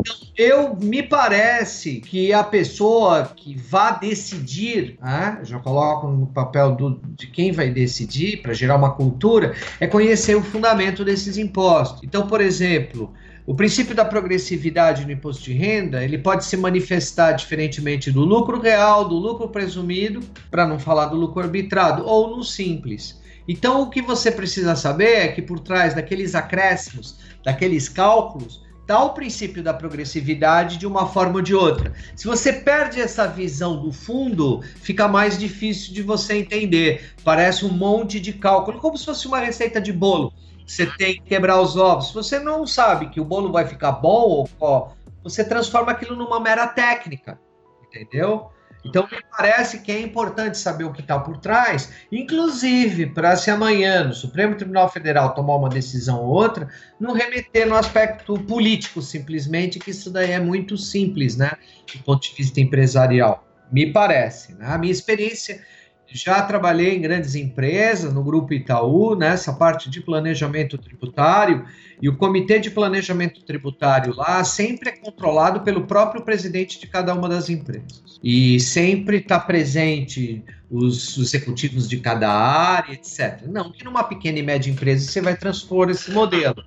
Então, 0.00 0.16
eu 0.34 0.74
me 0.76 1.02
parece 1.02 2.00
que 2.00 2.32
a 2.32 2.42
pessoa 2.42 3.32
que 3.36 3.54
vá 3.54 3.90
decidir, 3.90 4.98
né, 4.98 5.40
já 5.42 5.58
coloco 5.58 6.08
no 6.08 6.26
papel 6.26 6.74
do, 6.74 7.00
de 7.14 7.26
quem 7.26 7.52
vai 7.52 7.68
decidir 7.68 8.40
para 8.40 8.54
gerar 8.54 8.76
uma 8.76 8.92
cultura, 8.92 9.54
é 9.78 9.86
conhecer 9.86 10.36
o 10.36 10.42
fundamento 10.42 11.04
desses 11.04 11.36
impostos. 11.36 12.00
Então, 12.02 12.26
por 12.26 12.40
exemplo, 12.40 13.12
o 13.46 13.54
princípio 13.54 13.94
da 13.94 14.04
progressividade 14.04 15.04
no 15.04 15.12
imposto 15.12 15.44
de 15.44 15.52
renda, 15.52 16.02
ele 16.02 16.18
pode 16.18 16.44
se 16.44 16.56
manifestar 16.56 17.32
diferentemente 17.32 18.10
do 18.10 18.24
lucro 18.24 18.60
real, 18.60 19.08
do 19.08 19.14
lucro 19.14 19.48
presumido, 19.48 20.20
para 20.50 20.66
não 20.66 20.80
falar 20.80 21.06
do 21.06 21.16
lucro 21.16 21.40
arbitrado, 21.40 22.04
ou 22.04 22.36
no 22.36 22.42
simples. 22.42 23.22
Então, 23.46 23.82
o 23.82 23.88
que 23.88 24.02
você 24.02 24.32
precisa 24.32 24.74
saber 24.74 25.18
é 25.18 25.28
que 25.28 25.40
por 25.40 25.60
trás 25.60 25.94
daqueles 25.94 26.34
acréscimos, 26.34 27.20
daqueles 27.44 27.88
cálculos, 27.88 28.66
está 28.80 29.02
o 29.04 29.14
princípio 29.14 29.62
da 29.62 29.72
progressividade 29.72 30.76
de 30.76 30.86
uma 30.86 31.06
forma 31.06 31.36
ou 31.36 31.42
de 31.42 31.54
outra. 31.54 31.92
Se 32.16 32.26
você 32.26 32.52
perde 32.52 33.00
essa 33.00 33.28
visão 33.28 33.80
do 33.80 33.92
fundo, 33.92 34.60
fica 34.82 35.06
mais 35.06 35.38
difícil 35.38 35.94
de 35.94 36.02
você 36.02 36.38
entender. 36.38 37.12
Parece 37.22 37.64
um 37.64 37.72
monte 37.72 38.18
de 38.18 38.32
cálculo, 38.32 38.80
como 38.80 38.98
se 38.98 39.04
fosse 39.04 39.28
uma 39.28 39.38
receita 39.38 39.80
de 39.80 39.92
bolo. 39.92 40.32
Você 40.66 40.86
tem 40.98 41.14
que 41.14 41.22
quebrar 41.22 41.60
os 41.60 41.76
ovos. 41.76 42.08
Se 42.08 42.14
você 42.14 42.38
não 42.40 42.66
sabe 42.66 43.08
que 43.08 43.20
o 43.20 43.24
bolo 43.24 43.52
vai 43.52 43.66
ficar 43.66 43.92
bom, 43.92 44.48
ó, 44.60 44.88
você 45.22 45.44
transforma 45.44 45.92
aquilo 45.92 46.16
numa 46.16 46.40
mera 46.40 46.66
técnica, 46.66 47.38
entendeu? 47.86 48.50
Então 48.84 49.08
me 49.10 49.18
parece 49.36 49.80
que 49.80 49.90
é 49.90 50.00
importante 50.00 50.58
saber 50.58 50.84
o 50.84 50.92
que 50.92 51.00
está 51.00 51.18
por 51.18 51.38
trás, 51.38 51.92
inclusive 52.10 53.06
para 53.06 53.36
se 53.36 53.50
amanhã 53.50 54.04
no 54.04 54.14
Supremo 54.14 54.54
Tribunal 54.54 54.88
Federal 54.88 55.34
tomar 55.34 55.56
uma 55.56 55.68
decisão 55.68 56.22
ou 56.22 56.28
outra, 56.28 56.68
não 57.00 57.12
remeter 57.12 57.66
no 57.66 57.74
aspecto 57.74 58.38
político 58.44 59.02
simplesmente, 59.02 59.80
que 59.80 59.90
isso 59.90 60.10
daí 60.10 60.30
é 60.30 60.38
muito 60.38 60.76
simples, 60.76 61.36
né? 61.36 61.52
Do 61.92 62.02
ponto 62.04 62.22
de 62.22 62.34
vista 62.36 62.60
empresarial. 62.60 63.44
Me 63.72 63.92
parece. 63.92 64.54
Né? 64.54 64.66
A 64.68 64.78
minha 64.78 64.92
experiência 64.92 65.60
já 66.08 66.40
trabalhei 66.42 66.96
em 66.96 67.00
grandes 67.00 67.34
empresas, 67.34 68.12
no 68.12 68.22
Grupo 68.22 68.54
Itaú, 68.54 69.16
nessa 69.16 69.52
parte 69.52 69.90
de 69.90 70.00
planejamento 70.00 70.78
tributário, 70.78 71.64
e 72.00 72.08
o 72.08 72.16
comitê 72.16 72.58
de 72.58 72.70
planejamento 72.70 73.42
tributário 73.42 74.14
lá 74.14 74.44
sempre 74.44 74.90
é 74.90 74.92
controlado 74.96 75.60
pelo 75.60 75.86
próprio 75.86 76.22
presidente 76.22 76.78
de 76.78 76.86
cada 76.86 77.14
uma 77.14 77.28
das 77.28 77.48
empresas. 77.48 78.20
E 78.22 78.60
sempre 78.60 79.18
está 79.18 79.38
presente 79.40 80.44
os 80.70 81.16
executivos 81.16 81.88
de 81.88 81.98
cada 81.98 82.30
área, 82.30 82.92
etc. 82.92 83.42
Não 83.46 83.72
que 83.72 83.84
numa 83.84 84.04
pequena 84.04 84.38
e 84.38 84.42
média 84.42 84.70
empresa 84.70 85.10
você 85.10 85.20
vai 85.20 85.36
transpor 85.36 85.90
esse 85.90 86.10
modelo, 86.10 86.62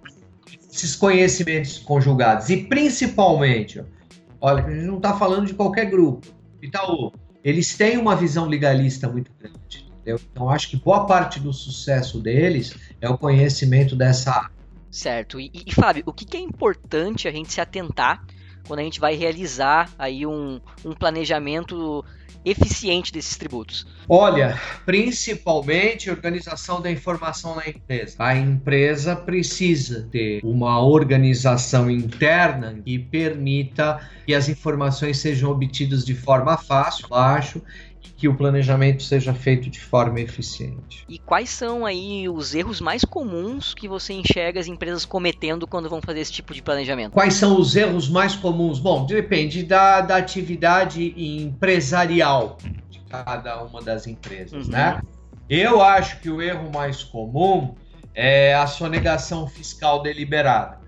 esses 0.72 0.96
conhecimentos 0.96 1.77
conjugados. 1.79 2.50
E 2.50 2.63
principalmente, 2.63 3.84
olha, 4.41 4.65
a 4.65 4.69
gente 4.69 4.86
não 4.86 4.98
está 4.98 5.13
falando 5.13 5.46
de 5.46 5.53
qualquer 5.53 5.86
grupo. 5.86 6.27
Itaú, 6.62 7.12
eles 7.43 7.75
têm 7.75 7.98
uma 7.98 8.15
visão 8.15 8.46
legalista 8.46 9.08
muito 9.08 9.31
grande. 9.39 9.88
Entendeu? 10.01 10.19
Então, 10.31 10.50
acho 10.50 10.69
que 10.69 10.77
boa 10.77 11.05
parte 11.05 11.39
do 11.39 11.53
sucesso 11.53 12.19
deles 12.19 12.75
é 13.01 13.10
o 13.10 13.17
conhecimento 13.17 13.96
dessa. 13.96 14.50
Certo. 14.89 15.39
E, 15.39 15.51
e 15.53 15.74
Fábio, 15.74 16.03
o 16.05 16.13
que, 16.13 16.25
que 16.25 16.38
é 16.38 16.39
importante 16.39 17.27
a 17.27 17.31
gente 17.31 17.51
se 17.51 17.62
atentar 17.62 18.25
quando 18.68 18.80
a 18.80 18.84
gente 18.84 19.00
vai 19.00 19.16
realizar 19.16 19.89
aí 19.98 20.25
um, 20.25 20.60
um 20.86 20.94
planejamento 20.94 22.04
eficiente 22.44 23.12
desses 23.12 23.38
tributos? 23.38 23.86
Olha, 24.08 24.60
principalmente 24.86 26.10
organização 26.10 26.82
da 26.82 26.89
informação 26.89 27.56
na 27.56 27.68
empresa. 27.68 28.16
A 28.18 28.36
empresa 28.36 29.16
precisa 29.16 30.08
ter 30.12 30.39
uma 30.44 30.82
organização 30.82 31.89
interna 31.92 32.80
que 32.84 32.98
permita 32.98 34.00
que 34.25 34.34
as 34.34 34.48
informações 34.48 35.18
sejam 35.20 35.51
obtidas 35.51 36.06
de 36.06 36.16
forma 36.16 36.58
fácil, 36.58 37.08
baixo 37.10 37.62
que 38.01 38.27
o 38.27 38.36
planejamento 38.36 39.01
seja 39.01 39.34
feito 39.34 39.70
de 39.70 39.79
forma 39.79 40.20
eficiente. 40.20 41.06
E 41.08 41.18
quais 41.18 41.50
são 41.50 41.86
aí 41.86 42.27
os 42.27 42.53
erros 42.53 42.82
mais 42.82 43.06
comuns 43.06 43.74
que 43.74 43.88
você 43.88 44.13
enxerga 44.13 44.60
as 44.60 44.68
empresas 44.68 45.06
cometendo 45.06 45.65
quando 45.65 45.89
vão 45.89 46.01
fazer 46.01 46.20
esse 46.20 46.34
tipo 46.34 46.53
de 46.53 46.62
planejamento? 46.62 47.13
Quais 47.13 47.36
são 47.36 47.58
os 47.58 47.75
erros 47.75 48.10
mais 48.10 48.36
comuns? 48.36 48.77
Bom, 48.77 49.06
depende 49.06 49.63
da, 49.63 50.01
da 50.01 50.18
atividade 50.18 51.13
empresarial 51.15 52.58
de 52.89 53.00
cada 53.10 53.63
uma 53.63 53.82
das 53.82 54.06
empresas, 54.06 54.65
uhum. 54.65 54.72
né? 54.74 55.01
Eu 55.50 55.82
acho 55.82 56.20
que 56.20 56.29
o 56.29 56.41
erro 56.41 56.70
mais 56.72 57.03
comum 57.03 57.74
é 58.13 58.53
a 58.53 58.68
sonegação 58.68 59.48
fiscal 59.48 60.03
deliberada. 60.03 60.79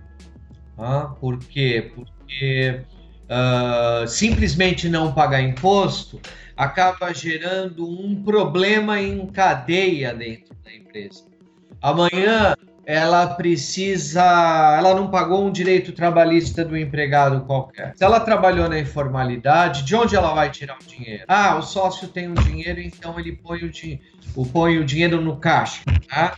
Ah, 0.77 1.13
por 1.19 1.39
quê? 1.39 1.91
Porque 1.95 2.81
uh, 3.29 4.07
simplesmente 4.07 4.89
não 4.89 5.13
pagar 5.13 5.41
imposto 5.41 6.19
acaba 6.61 7.11
gerando 7.11 7.89
um 7.89 8.23
problema 8.23 9.01
em 9.01 9.25
cadeia 9.25 10.13
dentro 10.13 10.55
da 10.63 10.71
empresa. 10.71 11.23
Amanhã 11.81 12.55
ela 12.85 13.25
precisa, 13.33 14.21
ela 14.77 14.93
não 14.93 15.09
pagou 15.09 15.43
um 15.43 15.51
direito 15.51 15.91
trabalhista 15.91 16.63
do 16.63 16.77
empregado 16.77 17.45
qualquer. 17.45 17.93
Se 17.95 18.03
ela 18.03 18.19
trabalhou 18.19 18.69
na 18.69 18.79
informalidade, 18.79 19.81
de 19.83 19.95
onde 19.95 20.15
ela 20.15 20.35
vai 20.35 20.51
tirar 20.51 20.77
o 20.79 20.85
dinheiro? 20.85 21.23
Ah, 21.27 21.55
o 21.57 21.63
sócio 21.63 22.07
tem 22.07 22.29
um 22.29 22.35
dinheiro, 22.35 22.79
então 22.79 23.19
ele 23.19 23.31
põe 23.31 23.63
o, 23.63 23.69
di 23.71 23.99
põe 24.53 24.77
o 24.77 24.85
dinheiro 24.85 25.19
no 25.19 25.37
caixa. 25.37 25.81
Tá? 26.07 26.35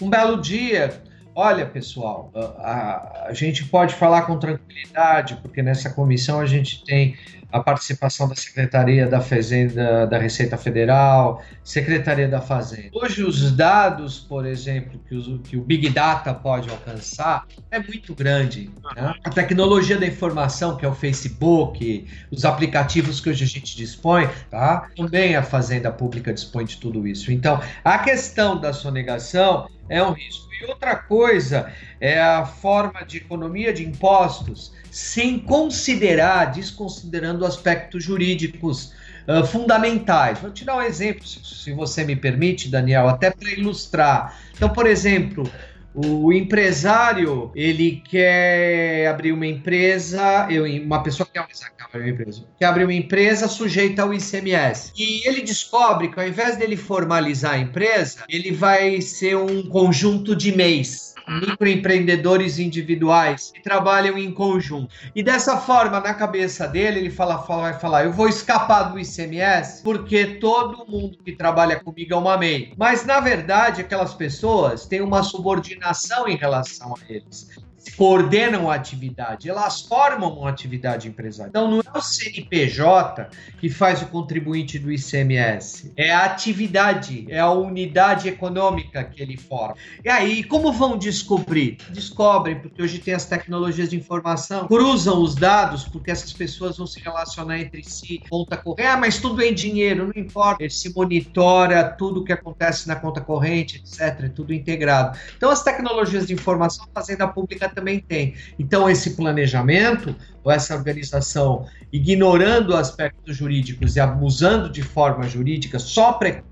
Um 0.00 0.08
belo 0.08 0.40
dia, 0.40 1.02
olha 1.34 1.66
pessoal, 1.66 2.30
a, 2.32 2.40
a, 2.40 3.26
a 3.26 3.32
gente 3.32 3.64
pode 3.64 3.94
falar 3.94 4.22
com 4.22 4.38
tranquilidade, 4.38 5.36
porque 5.42 5.62
nessa 5.62 5.90
comissão 5.90 6.38
a 6.38 6.46
gente 6.46 6.84
tem 6.84 7.16
a 7.54 7.60
participação 7.60 8.28
da 8.28 8.34
Secretaria 8.34 9.06
da 9.06 9.20
Fazenda, 9.20 10.08
da 10.08 10.18
Receita 10.18 10.58
Federal, 10.58 11.40
Secretaria 11.62 12.26
da 12.26 12.40
Fazenda. 12.40 12.88
Hoje, 12.92 13.22
os 13.22 13.52
dados, 13.52 14.18
por 14.18 14.44
exemplo, 14.44 14.98
que, 15.08 15.14
os, 15.14 15.40
que 15.44 15.56
o 15.56 15.60
Big 15.60 15.88
Data 15.90 16.34
pode 16.34 16.68
alcançar 16.68 17.46
é 17.70 17.78
muito 17.78 18.12
grande. 18.12 18.72
Né? 18.96 19.14
A 19.22 19.30
tecnologia 19.30 19.96
da 19.96 20.04
informação, 20.04 20.76
que 20.76 20.84
é 20.84 20.88
o 20.88 20.94
Facebook, 20.96 22.08
os 22.28 22.44
aplicativos 22.44 23.20
que 23.20 23.30
hoje 23.30 23.44
a 23.44 23.46
gente 23.46 23.76
dispõe, 23.76 24.28
tá? 24.50 24.88
também 24.96 25.36
a 25.36 25.42
Fazenda 25.44 25.92
Pública 25.92 26.34
dispõe 26.34 26.64
de 26.64 26.78
tudo 26.78 27.06
isso. 27.06 27.30
Então, 27.30 27.62
a 27.84 27.98
questão 28.00 28.60
da 28.60 28.72
sonegação 28.72 29.68
é 29.88 30.02
um 30.02 30.10
risco. 30.10 30.48
E 30.60 30.66
outra 30.66 30.96
coisa 30.96 31.72
é 32.04 32.20
a 32.20 32.44
forma 32.44 33.02
de 33.02 33.16
economia 33.16 33.72
de 33.72 33.82
impostos 33.82 34.74
sem 34.90 35.38
considerar, 35.38 36.52
desconsiderando 36.52 37.46
aspectos 37.46 38.04
jurídicos 38.04 38.92
uh, 39.26 39.46
fundamentais. 39.46 40.38
Vou 40.38 40.50
te 40.50 40.66
dar 40.66 40.76
um 40.76 40.82
exemplo, 40.82 41.26
se 41.26 41.72
você 41.72 42.04
me 42.04 42.14
permite, 42.14 42.68
Daniel, 42.68 43.08
até 43.08 43.30
para 43.30 43.50
ilustrar. 43.52 44.38
Então, 44.54 44.68
por 44.68 44.86
exemplo, 44.86 45.50
o 45.94 46.30
empresário, 46.30 47.50
ele 47.54 48.02
quer 48.06 49.06
abrir 49.06 49.32
uma 49.32 49.46
empresa, 49.46 50.46
eu, 50.50 50.66
uma 50.84 51.02
pessoa 51.02 51.26
que 51.26 51.32
quer 51.32 51.40
abrir 51.40 52.02
uma 52.02 52.10
empresa, 52.10 52.44
quer 52.58 52.66
abrir 52.66 52.84
uma 52.84 52.92
empresa 52.92 53.48
sujeita 53.48 54.02
ao 54.02 54.12
ICMS. 54.12 54.92
E 54.94 55.26
ele 55.26 55.40
descobre 55.40 56.08
que 56.08 56.20
ao 56.20 56.28
invés 56.28 56.58
dele 56.58 56.76
formalizar 56.76 57.54
a 57.54 57.58
empresa, 57.58 58.24
ele 58.28 58.52
vai 58.52 59.00
ser 59.00 59.38
um 59.38 59.62
conjunto 59.62 60.36
de 60.36 60.54
mês 60.54 61.13
microempreendedores 61.28 62.58
individuais 62.58 63.50
que 63.54 63.62
trabalham 63.62 64.18
em 64.18 64.32
conjunto. 64.32 64.94
E 65.14 65.22
dessa 65.22 65.56
forma, 65.56 66.00
na 66.00 66.14
cabeça 66.14 66.66
dele, 66.66 67.00
ele 67.00 67.10
fala, 67.10 67.38
fala, 67.42 67.62
vai 67.62 67.74
falar: 67.74 68.04
eu 68.04 68.12
vou 68.12 68.28
escapar 68.28 68.84
do 68.84 68.98
ICMS 68.98 69.82
porque 69.82 70.26
todo 70.26 70.86
mundo 70.86 71.18
que 71.24 71.32
trabalha 71.32 71.80
comigo 71.80 72.14
é 72.14 72.16
uma 72.16 72.36
MEI. 72.36 72.72
Mas 72.76 73.04
na 73.04 73.20
verdade, 73.20 73.80
aquelas 73.80 74.14
pessoas 74.14 74.86
têm 74.86 75.00
uma 75.00 75.22
subordinação 75.22 76.28
em 76.28 76.36
relação 76.36 76.94
a 76.94 77.12
eles 77.12 77.48
coordenam 77.92 78.70
a 78.70 78.74
atividade, 78.74 79.48
elas 79.48 79.82
formam 79.82 80.38
uma 80.38 80.50
atividade 80.50 81.08
empresarial. 81.08 81.48
Então 81.48 81.70
não 81.70 81.80
é 81.80 81.98
o 81.98 82.00
CNPJ 82.00 83.28
que 83.58 83.68
faz 83.68 84.02
o 84.02 84.06
contribuinte 84.06 84.78
do 84.78 84.90
ICMS, 84.90 85.92
é 85.96 86.12
a 86.12 86.24
atividade, 86.24 87.26
é 87.28 87.38
a 87.38 87.50
unidade 87.50 88.28
econômica 88.28 89.04
que 89.04 89.22
ele 89.22 89.36
forma. 89.36 89.76
E 90.04 90.08
aí, 90.08 90.44
como 90.44 90.72
vão 90.72 90.96
descobrir? 90.96 91.78
Descobrem, 91.90 92.60
porque 92.60 92.82
hoje 92.82 92.98
tem 92.98 93.14
as 93.14 93.26
tecnologias 93.26 93.90
de 93.90 93.96
informação, 93.96 94.66
cruzam 94.66 95.22
os 95.22 95.34
dados, 95.34 95.84
porque 95.84 96.10
essas 96.10 96.32
pessoas 96.32 96.76
vão 96.76 96.86
se 96.86 97.00
relacionar 97.00 97.58
entre 97.58 97.82
si, 97.84 98.22
conta 98.28 98.56
corrente, 98.56 98.88
ah, 98.88 98.96
mas 98.96 99.18
tudo 99.18 99.42
é 99.42 99.52
dinheiro, 99.52 100.10
não 100.14 100.22
importa. 100.22 100.62
Ele 100.62 100.72
se 100.72 100.92
monitora 100.94 101.84
tudo 101.84 102.20
o 102.20 102.24
que 102.24 102.32
acontece 102.32 102.88
na 102.88 102.96
conta 102.96 103.20
corrente, 103.20 103.76
etc, 103.78 104.24
é 104.24 104.28
tudo 104.28 104.52
integrado. 104.52 105.18
Então 105.36 105.50
as 105.50 105.62
tecnologias 105.62 106.26
de 106.26 106.32
informação, 106.32 106.86
a 106.86 107.00
Fazenda 107.00 107.26
Pública 107.26 107.68
também 107.74 108.00
tem. 108.00 108.34
Então, 108.58 108.88
esse 108.88 109.16
planejamento, 109.16 110.14
ou 110.42 110.52
essa 110.52 110.74
organização, 110.74 111.66
ignorando 111.92 112.76
aspectos 112.76 113.36
jurídicos 113.36 113.96
e 113.96 114.00
abusando 114.00 114.70
de 114.70 114.82
forma 114.82 115.28
jurídica 115.28 115.78
só 115.78 116.12
para 116.12 116.42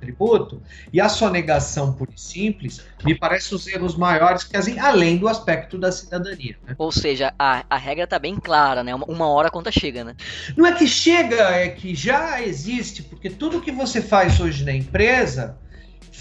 tributo 0.00 0.62
e 0.92 1.00
a 1.00 1.08
sonegação 1.08 1.92
pura 1.92 2.12
e 2.14 2.20
simples 2.20 2.84
me 3.04 3.14
parece 3.14 3.54
os 3.54 3.66
erros 3.66 3.96
maiores 3.96 4.44
que 4.44 4.56
assim, 4.56 4.78
além 4.78 5.16
do 5.16 5.26
aspecto 5.26 5.78
da 5.78 5.90
cidadania. 5.90 6.56
Né? 6.66 6.74
Ou 6.78 6.92
seja, 6.92 7.32
a, 7.38 7.64
a 7.68 7.76
regra 7.76 8.04
está 8.04 8.18
bem 8.18 8.36
clara, 8.36 8.84
né? 8.84 8.94
Uma, 8.94 9.06
uma, 9.06 9.28
hora 9.28 9.48
a 9.48 9.50
conta 9.50 9.72
chega, 9.72 10.04
né? 10.04 10.14
Não 10.56 10.66
é 10.66 10.72
que 10.72 10.86
chega, 10.86 11.36
é 11.36 11.68
que 11.68 11.94
já 11.94 12.42
existe, 12.42 13.02
porque 13.02 13.30
tudo 13.30 13.60
que 13.60 13.72
você 13.72 14.00
faz 14.00 14.38
hoje 14.38 14.64
na 14.64 14.72
empresa 14.72 15.56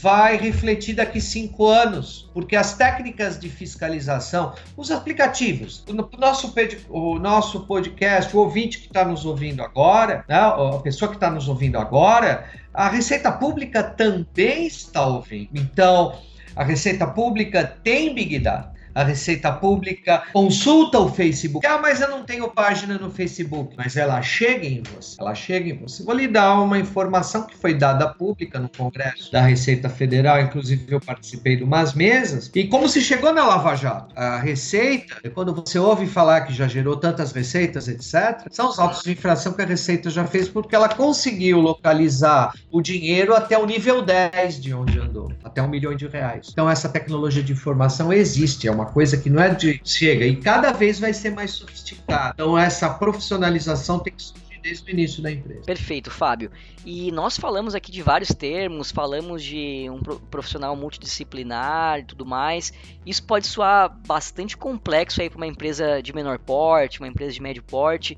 vai 0.02 0.38
refletir 0.38 0.96
daqui 0.96 1.22
cinco 1.22 1.68
anos, 1.68 2.30
porque 2.34 2.56
as 2.56 2.76
técnicas 2.76 3.40
de 3.40 3.50
fiscalização, 3.50 4.54
os 4.76 4.92
aplicativos, 4.92 5.84
o 5.88 6.18
nosso, 6.18 6.54
o 6.90 7.20
nosso 7.20 7.66
podcast, 7.66 8.36
o 8.36 8.40
ouvinte 8.40 8.80
que 8.80 8.88
está 8.88 9.06
nos 9.06 9.26
ouvindo 9.26 9.64
agora, 9.64 10.26
né, 10.28 10.36
a 10.36 10.80
pessoa 10.84 11.10
que 11.10 11.16
está 11.16 11.30
nos 11.30 11.48
ouvindo 11.48 11.78
agora, 11.78 12.46
a 12.74 12.90
Receita 12.90 13.32
Pública 13.32 13.84
também 13.84 14.68
está 14.68 15.06
ouvindo. 15.06 15.50
Então, 15.54 16.18
a 16.56 16.64
Receita 16.64 17.08
Pública 17.08 17.64
tem 17.84 18.14
Big 18.14 18.40
Data 18.40 18.73
a 18.94 19.04
Receita 19.04 19.52
Pública, 19.52 20.24
consulta 20.32 21.00
o 21.00 21.10
Facebook. 21.10 21.66
Ah, 21.66 21.80
mas 21.80 22.02
eu 22.02 22.10
não 22.10 22.24
tenho 22.24 22.50
página 22.50 22.98
no 22.98 23.10
Facebook. 23.10 23.74
Mas 23.78 23.98
ela 23.98 24.22
chega 24.22 24.66
em 24.66 24.84
você. 24.84 25.16
Ela 25.20 25.34
chega 25.34 25.70
em 25.70 25.78
você. 25.78 26.04
Vou 26.04 26.16
lhe 26.16 26.28
dar 26.28 26.60
uma 26.60 26.78
informação 26.78 27.44
que 27.44 27.58
foi 27.58 27.74
dada 27.74 28.08
pública 28.08 28.60
no 28.60 28.70
Congresso 28.70 29.32
da 29.32 29.42
Receita 29.42 29.90
Federal. 29.90 30.40
Inclusive, 30.42 30.86
eu 30.88 31.00
participei 31.00 31.58
de 31.58 31.64
umas 31.64 31.94
mesas. 31.94 32.52
E 32.54 32.68
como 32.68 32.88
se 32.88 33.02
chegou 33.02 33.34
na 33.34 33.46
Lava 33.46 33.76
Jato? 33.76 34.14
A 34.16 34.38
Receita, 34.38 35.30
quando 35.32 35.54
você 35.54 35.80
ouve 35.80 36.06
falar 36.06 36.42
que 36.42 36.54
já 36.54 36.68
gerou 36.68 36.98
tantas 36.98 37.32
receitas, 37.32 37.88
etc., 37.88 38.48
são 38.52 38.70
os 38.70 38.80
autos 38.80 39.04
de 39.04 39.12
infração 39.12 39.54
que 39.54 39.62
a 39.62 39.66
Receita 39.66 40.10
já 40.10 40.26
fez 40.26 40.48
porque 40.48 40.76
ela 40.76 40.90
conseguiu 40.90 41.60
localizar 41.60 42.54
o 42.72 42.82
dinheiro 42.82 43.36
até 43.36 43.58
o 43.58 43.66
nível 43.66 44.02
10 44.02 44.62
de 44.62 44.74
onde 44.74 45.00
andou, 45.00 45.32
até 45.44 45.62
um 45.62 45.68
milhão 45.68 45.96
de 45.96 46.08
reais. 46.08 46.50
Então, 46.52 46.70
essa 46.70 46.90
tecnologia 46.90 47.44
de 47.44 47.52
informação 47.52 48.12
existe, 48.12 48.68
é 48.68 48.72
uma 48.72 48.83
uma 48.84 48.92
coisa 48.92 49.18
que 49.18 49.30
não 49.30 49.42
é 49.42 49.50
de 49.50 49.82
chega 49.84 50.26
e 50.26 50.36
cada 50.36 50.72
vez 50.72 51.00
vai 51.00 51.14
ser 51.14 51.32
mais 51.32 51.52
sofisticada. 51.52 52.34
Então 52.34 52.58
essa 52.58 52.90
profissionalização 52.90 54.00
tem 54.00 54.14
que 54.14 54.22
surgir 54.22 54.44
desde 54.62 54.90
o 54.90 54.92
início 54.92 55.24
da 55.24 55.32
empresa. 55.32 55.62
Perfeito, 55.66 56.12
Fábio. 56.12 56.52
E 56.86 57.12
nós 57.12 57.38
falamos 57.38 57.76
aqui 57.76 57.92
de 57.92 58.02
vários 58.02 58.30
termos, 58.30 58.92
falamos 58.92 59.44
de 59.44 59.90
um 59.90 60.00
profissional 60.30 60.76
multidisciplinar 60.76 62.00
e 62.00 62.04
tudo 62.04 62.26
mais. 62.26 62.74
Isso 63.06 63.24
pode 63.24 63.48
soar 63.48 63.90
bastante 64.06 64.56
complexo 64.56 65.22
aí 65.22 65.30
para 65.30 65.38
uma 65.38 65.48
empresa 65.48 66.02
de 66.02 66.14
menor 66.14 66.40
porte, 66.40 67.00
uma 67.00 67.08
empresa 67.08 67.34
de 67.34 67.42
médio 67.42 67.64
porte. 67.64 68.18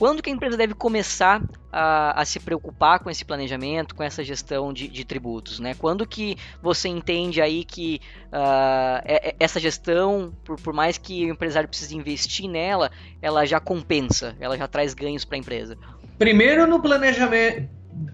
Quando 0.00 0.22
que 0.22 0.30
a 0.30 0.32
empresa 0.32 0.56
deve 0.56 0.72
começar 0.72 1.42
a, 1.70 2.22
a 2.22 2.24
se 2.24 2.40
preocupar 2.40 3.00
com 3.00 3.10
esse 3.10 3.22
planejamento, 3.22 3.94
com 3.94 4.02
essa 4.02 4.24
gestão 4.24 4.72
de, 4.72 4.88
de 4.88 5.04
tributos? 5.04 5.60
Né? 5.60 5.74
Quando 5.74 6.06
que 6.06 6.38
você 6.62 6.88
entende 6.88 7.42
aí 7.42 7.64
que 7.64 8.00
uh, 8.28 9.34
essa 9.38 9.60
gestão, 9.60 10.32
por, 10.42 10.58
por 10.58 10.72
mais 10.72 10.96
que 10.96 11.26
o 11.26 11.28
empresário 11.28 11.68
precise 11.68 11.94
investir 11.94 12.48
nela, 12.48 12.90
ela 13.20 13.44
já 13.44 13.60
compensa, 13.60 14.34
ela 14.40 14.56
já 14.56 14.66
traz 14.66 14.94
ganhos 14.94 15.26
para 15.26 15.36
a 15.36 15.38
empresa? 15.38 15.76
Primeiro 16.18 16.66
no 16.66 16.80
planejamento, 16.80 17.68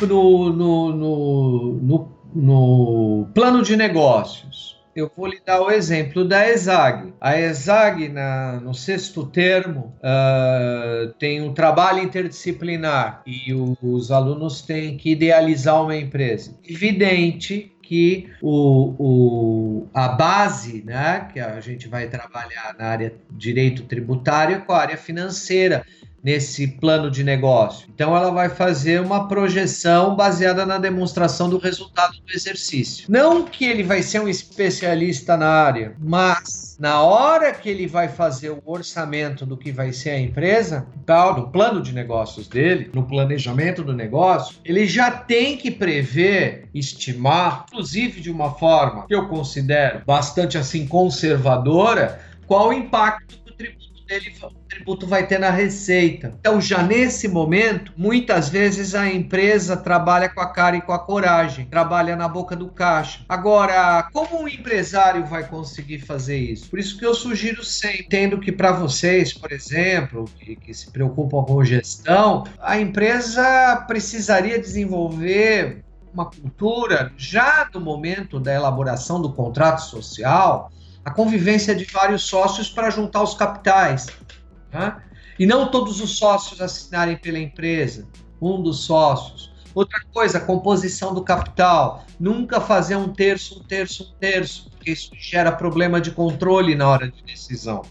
no, 0.09 0.53
no, 0.53 0.93
no, 0.93 2.13
no 2.35 3.29
plano 3.33 3.63
de 3.63 3.77
negócios 3.77 4.76
eu 4.97 5.11
vou 5.15 5.27
lhe 5.27 5.41
dar 5.45 5.61
o 5.61 5.71
exemplo 5.71 6.27
da 6.27 6.49
ESAG. 6.49 7.13
A 7.21 7.39
ESAG, 7.39 8.09
na, 8.09 8.61
no 8.61 8.73
sexto 8.73 9.27
termo, 9.27 9.95
uh, 9.99 11.13
tem 11.19 11.43
um 11.43 11.53
trabalho 11.53 12.03
interdisciplinar 12.03 13.23
e 13.27 13.53
o, 13.53 13.77
os 13.83 14.11
alunos 14.11 14.63
têm 14.63 14.97
que 14.97 15.11
idealizar 15.11 15.83
uma 15.83 15.95
empresa. 15.95 16.59
Evidente 16.67 17.73
que 17.83 18.31
o, 18.43 18.95
o, 18.99 19.89
a 19.95 20.09
base, 20.09 20.83
né, 20.85 21.29
que 21.33 21.39
a 21.39 21.61
gente 21.61 21.87
vai 21.87 22.09
trabalhar 22.09 22.75
na 22.77 22.87
área 22.87 23.15
direito 23.31 23.85
tributário, 23.85 24.63
com 24.63 24.73
a 24.73 24.81
área 24.81 24.97
financeira, 24.97 25.85
nesse 26.27 26.67
plano 26.67 27.09
de 27.09 27.23
negócio. 27.23 27.87
Então 27.95 28.17
ela 28.17 28.33
vai 28.33 28.49
fazer 28.49 29.01
uma 29.01 29.29
projeção 29.29 30.17
baseada 30.17 30.67
na 30.67 30.77
demonstração 30.77 31.49
do 31.49 31.57
resultado 31.57 32.15
do 32.15 32.33
exercício. 32.35 33.07
Não 33.09 33.45
que 33.45 33.65
ele 33.65 33.85
vai 33.85 34.03
ser 34.03 34.21
um 34.21 34.29
especialista 34.29 35.37
na 35.37 35.47
área, 35.47 35.95
mas 36.01 36.77
na 36.81 37.01
hora 37.01 37.55
que 37.55 37.69
ele 37.69 37.87
vai 37.87 38.09
fazer 38.09 38.51
o 38.51 38.61
orçamento 38.67 39.47
do 39.47 39.57
que 39.57 39.71
vai 39.71 39.93
ser 39.93 40.11
a 40.11 40.19
empresa, 40.19 40.85
no 41.37 41.49
plano 41.49 41.81
de 41.81 41.93
negócios 41.93 42.49
dele, 42.49 42.91
no 42.93 43.05
planejamento 43.05 43.85
do 43.85 43.93
negócio, 43.93 44.59
ele 44.65 44.85
já 44.85 45.13
tem 45.13 45.57
que 45.57 45.71
prever, 45.71 46.69
estimar, 46.75 47.67
inclusive 47.69 48.21
de 48.21 48.33
uma 48.33 48.53
forma 48.55 49.07
que 49.07 49.15
eu 49.15 49.29
considero 49.29 50.03
bastante 50.05 50.59
assim 50.59 50.89
conservadora, 50.89 52.21
qual 52.49 52.71
o 52.71 52.73
impacto 52.73 53.37
do 53.45 53.53
tributo 53.53 53.96
dele 54.07 54.33
tributo 54.69 55.07
vai 55.07 55.27
ter 55.27 55.39
na 55.39 55.51
receita. 55.51 56.35
Então, 56.41 56.61
já 56.61 56.83
nesse 56.83 57.29
momento, 57.29 57.93
muitas 57.97 58.49
vezes 58.49 58.95
a 58.95 59.09
empresa 59.09 59.77
trabalha 59.77 60.29
com 60.29 60.41
a 60.41 60.47
cara 60.47 60.77
e 60.77 60.81
com 60.81 60.93
a 60.93 60.99
coragem, 60.99 61.67
trabalha 61.67 62.15
na 62.15 62.29
boca 62.29 62.55
do 62.55 62.69
caixa. 62.69 63.25
Agora, 63.29 64.09
como 64.13 64.43
um 64.43 64.49
empresário 64.49 65.25
vai 65.27 65.47
conseguir 65.47 65.99
fazer 65.99 66.39
isso? 66.39 66.71
Por 66.71 66.79
isso 66.79 66.99
que 66.99 67.05
eu 67.05 67.15
sugiro 67.15 67.65
sempre, 67.65 68.07
tendo 68.09 68.39
que 68.39 68.53
para 68.53 68.73
vocês, 68.73 69.33
por 69.33 69.53
exemplo, 69.53 70.25
que, 70.39 70.57
que 70.57 70.73
se 70.73 70.91
preocupam 70.91 71.43
com 71.43 71.65
gestão, 71.65 72.45
a 72.61 72.79
empresa 72.79 73.85
precisaria 73.89 74.59
desenvolver 74.59 75.85
uma 76.13 76.31
cultura 76.31 77.13
já 77.17 77.69
no 77.75 77.81
momento 77.81 78.41
da 78.41 78.55
elaboração 78.55 79.21
do 79.21 79.33
contrato 79.33 79.83
social, 79.83 80.71
a 81.07 81.11
convivência 81.13 81.73
de 81.73 81.85
vários 81.85 82.25
sócios 82.25 82.69
para 82.69 82.91
juntar 82.91 83.23
os 83.23 83.35
capitais. 83.35 84.09
Tá? 84.73 85.05
E 85.39 85.47
não 85.47 85.71
todos 85.71 86.01
os 86.01 86.19
sócios 86.19 86.61
assinarem 86.61 87.17
pela 87.17 87.39
empresa, 87.39 88.09
um 88.43 88.61
dos 88.61 88.81
sócios. 88.81 89.55
Outra 89.73 90.01
coisa, 90.13 90.41
composição 90.41 91.15
do 91.15 91.23
capital. 91.23 92.05
Nunca 92.19 92.61
fazer 92.61 92.97
um 92.97 93.13
terço, 93.13 93.61
um 93.61 93.63
terço, 93.63 94.03
um 94.03 94.19
terço, 94.19 94.69
porque 94.71 94.91
isso 94.91 95.13
gera 95.17 95.53
problema 95.53 96.01
de 96.01 96.11
controle 96.11 96.75
na 96.75 96.89
hora 96.89 97.09
de 97.09 97.23
decisão. 97.23 97.83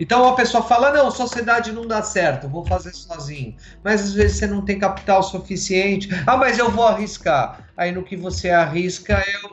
Então 0.00 0.26
a 0.26 0.34
pessoa 0.34 0.62
fala: 0.62 0.90
não, 0.90 1.10
sociedade 1.10 1.70
não 1.70 1.86
dá 1.86 2.02
certo, 2.02 2.48
vou 2.48 2.64
fazer 2.64 2.94
sozinho. 2.94 3.54
Mas 3.84 4.00
às 4.00 4.14
vezes 4.14 4.38
você 4.38 4.46
não 4.46 4.64
tem 4.64 4.78
capital 4.78 5.22
suficiente. 5.22 6.08
Ah, 6.26 6.38
mas 6.38 6.58
eu 6.58 6.70
vou 6.70 6.86
arriscar. 6.86 7.68
Aí 7.76 7.92
no 7.92 8.02
que 8.02 8.16
você 8.16 8.48
arrisca, 8.48 9.22
eu... 9.42 9.50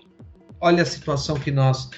olha 0.62 0.84
a 0.84 0.86
situação 0.86 1.36
que 1.36 1.52
nós 1.52 1.90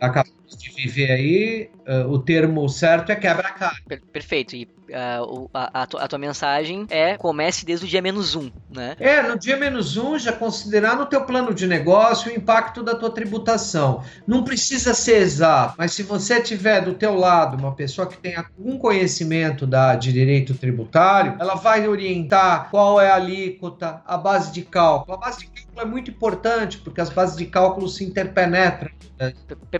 acabamos 0.00 0.31
de 0.56 0.70
viver 0.70 1.10
aí. 1.10 1.70
Uh, 1.86 2.08
o 2.08 2.18
termo 2.18 2.68
certo 2.68 3.10
é 3.10 3.16
quebra-cara. 3.16 3.76
Perfeito. 4.12 4.54
E 4.56 4.68
uh, 4.92 5.50
a, 5.52 5.82
a, 5.82 5.86
tua, 5.86 6.02
a, 6.02 6.08
tua 6.08 6.18
mensagem 6.18 6.86
é 6.90 7.16
comece 7.16 7.64
desde 7.64 7.86
o 7.86 7.88
dia 7.88 8.02
menos 8.02 8.34
um, 8.34 8.50
né? 8.70 8.96
É, 8.98 9.22
no 9.22 9.38
dia 9.38 9.56
menos 9.56 9.96
um 9.96 10.18
já 10.18 10.32
considerar 10.32 10.96
no 10.96 11.06
teu 11.06 11.24
plano 11.24 11.54
de 11.54 11.66
negócio 11.66 12.30
o 12.30 12.34
impacto 12.34 12.82
da 12.82 12.94
tua 12.94 13.10
tributação. 13.10 14.04
Não 14.26 14.44
precisa 14.44 14.94
ser 14.94 15.16
exato, 15.16 15.74
mas 15.78 15.92
se 15.92 16.02
você 16.02 16.40
tiver 16.40 16.82
do 16.82 16.94
teu 16.94 17.14
lado 17.14 17.56
uma 17.56 17.74
pessoa 17.74 18.06
que 18.06 18.16
tenha 18.16 18.46
algum 18.56 18.78
conhecimento 18.78 19.66
da, 19.66 19.94
de 19.94 20.12
direito 20.12 20.54
tributário, 20.54 21.36
ela 21.38 21.54
vai 21.54 21.86
orientar 21.88 22.70
qual 22.70 23.00
é 23.00 23.10
a 23.10 23.16
alíquota, 23.16 24.02
a 24.06 24.16
base 24.16 24.52
de 24.52 24.62
cálculo. 24.62 25.16
A 25.16 25.20
base 25.20 25.40
de 25.40 25.46
cálculo 25.46 25.80
é 25.80 25.84
muito 25.84 26.10
importante 26.10 26.78
porque 26.78 27.00
as 27.00 27.10
bases 27.10 27.36
de 27.36 27.46
cálculo 27.46 27.88
se 27.88 28.04
interpenetram. 28.04 28.90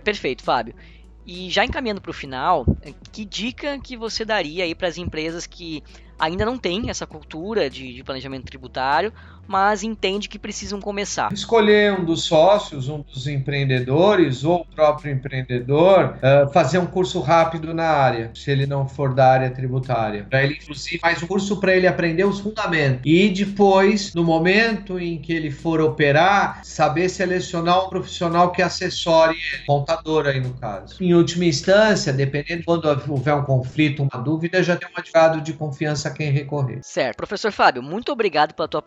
Perfeito, 0.03 0.43
Fábio. 0.43 0.75
E 1.25 1.49
já 1.49 1.63
encaminhando 1.63 2.01
para 2.01 2.11
o 2.11 2.13
final, 2.13 2.65
que 3.11 3.23
dica 3.23 3.79
que 3.79 3.95
você 3.95 4.25
daria 4.25 4.65
aí 4.65 4.75
para 4.75 4.89
as 4.89 4.97
empresas 4.97 5.47
que 5.47 5.81
ainda 6.19 6.45
não 6.45 6.57
têm 6.57 6.89
essa 6.89 7.07
cultura 7.07 7.69
de, 7.69 7.93
de, 7.93 8.03
planejamento 8.03 8.45
tributário, 8.45 9.13
mas 9.47 9.83
entende 9.83 10.29
que 10.29 10.39
precisam 10.39 10.79
começar? 10.79 11.31
Escolher 11.31 11.93
um 11.99 12.05
dos 12.05 12.23
sócios, 12.23 12.87
um 12.89 13.01
dos 13.01 13.27
empreendedores 13.27 14.43
ou 14.43 14.61
o 14.61 14.65
próprio 14.65 15.11
empreendedor, 15.11 16.17
uh, 16.17 16.51
fazer 16.51 16.77
um 16.77 16.85
curso 16.85 17.19
rápido 17.19 17.73
na 17.73 17.87
área, 17.87 18.31
se 18.33 18.51
ele 18.51 18.65
não 18.65 18.87
for 18.87 19.13
da 19.13 19.31
área 19.31 19.49
tributária. 19.51 20.25
Para 20.29 20.43
ele, 20.43 20.59
inclusive, 20.61 20.99
faz 20.99 21.21
um 21.21 21.27
curso 21.27 21.59
para 21.59 21.75
ele 21.75 21.87
aprender 21.87 22.25
os 22.25 22.39
fundamentos. 22.39 23.01
E 23.05 23.29
depois, 23.29 24.13
no 24.13 24.23
momento 24.23 24.99
em 24.99 25.17
que 25.17 25.33
ele 25.33 25.51
for 25.51 25.81
operar, 25.81 26.61
saber 26.63 27.09
selecionar 27.09 27.85
um 27.85 27.89
profissional 27.89 28.51
que 28.51 28.61
assessore 28.61 29.35
ele, 29.35 29.65
contador 29.65 30.27
aí 30.27 30.39
no 30.39 30.53
caso. 30.53 30.95
Em 31.01 31.13
última 31.13 31.45
instância, 31.45 32.11
dependendo 32.13 32.63
quando 32.65 32.85
houver 32.85 33.35
um 33.35 33.43
conflito, 33.43 34.03
uma 34.03 34.21
dúvida, 34.21 34.63
já 34.63 34.75
tem 34.75 34.87
um 34.87 34.99
advogado 34.99 35.41
de 35.41 35.53
confiança 35.53 36.09
a 36.09 36.11
quem 36.11 36.31
recorrer. 36.31 36.79
Certo. 36.81 37.17
Professor 37.17 37.51
Fábio, 37.51 37.81
muito 37.81 38.11
obrigado 38.11 38.53
pela 38.53 38.67
tua 38.67 38.81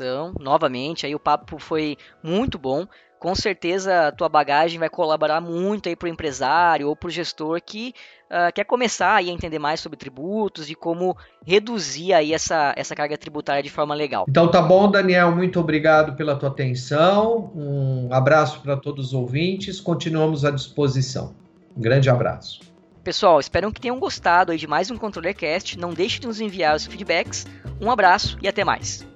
participação 0.00 0.32
novamente. 0.40 1.06
Aí 1.06 1.14
o 1.14 1.20
papo 1.20 1.58
foi 1.58 1.96
muito 2.22 2.58
bom. 2.58 2.86
Com 3.18 3.34
certeza 3.34 4.08
a 4.08 4.12
tua 4.12 4.30
bagagem 4.30 4.78
vai 4.78 4.88
colaborar 4.88 5.42
muito 5.42 5.90
aí 5.90 5.94
para 5.94 6.06
o 6.06 6.08
empresário 6.08 6.88
ou 6.88 6.96
para 6.96 7.08
o 7.08 7.10
gestor 7.10 7.60
que 7.60 7.92
uh, 8.30 8.50
quer 8.54 8.64
começar 8.64 9.14
a 9.14 9.22
entender 9.22 9.58
mais 9.58 9.80
sobre 9.80 9.98
tributos 9.98 10.70
e 10.70 10.74
como 10.74 11.14
reduzir 11.46 12.14
aí 12.14 12.32
essa, 12.32 12.72
essa 12.76 12.94
carga 12.94 13.18
tributária 13.18 13.62
de 13.62 13.68
forma 13.68 13.94
legal. 13.94 14.24
Então 14.26 14.50
tá 14.50 14.62
bom, 14.62 14.90
Daniel, 14.90 15.32
muito 15.32 15.60
obrigado 15.60 16.16
pela 16.16 16.34
tua 16.34 16.48
atenção. 16.48 17.52
Um 17.54 18.08
abraço 18.10 18.62
para 18.62 18.74
todos 18.74 19.08
os 19.08 19.12
ouvintes. 19.12 19.80
Continuamos 19.80 20.46
à 20.46 20.50
disposição. 20.50 21.34
Um 21.76 21.80
grande 21.82 22.08
abraço. 22.08 22.60
Pessoal, 23.04 23.38
espero 23.38 23.70
que 23.70 23.80
tenham 23.80 23.98
gostado 23.98 24.56
de 24.56 24.66
mais 24.66 24.90
um 24.90 24.96
ControllerCast. 24.96 25.78
Não 25.78 25.92
deixe 25.92 26.20
de 26.20 26.26
nos 26.26 26.40
enviar 26.40 26.74
os 26.74 26.86
feedbacks. 26.86 27.46
Um 27.78 27.90
abraço 27.90 28.38
e 28.42 28.48
até 28.48 28.64
mais. 28.64 29.06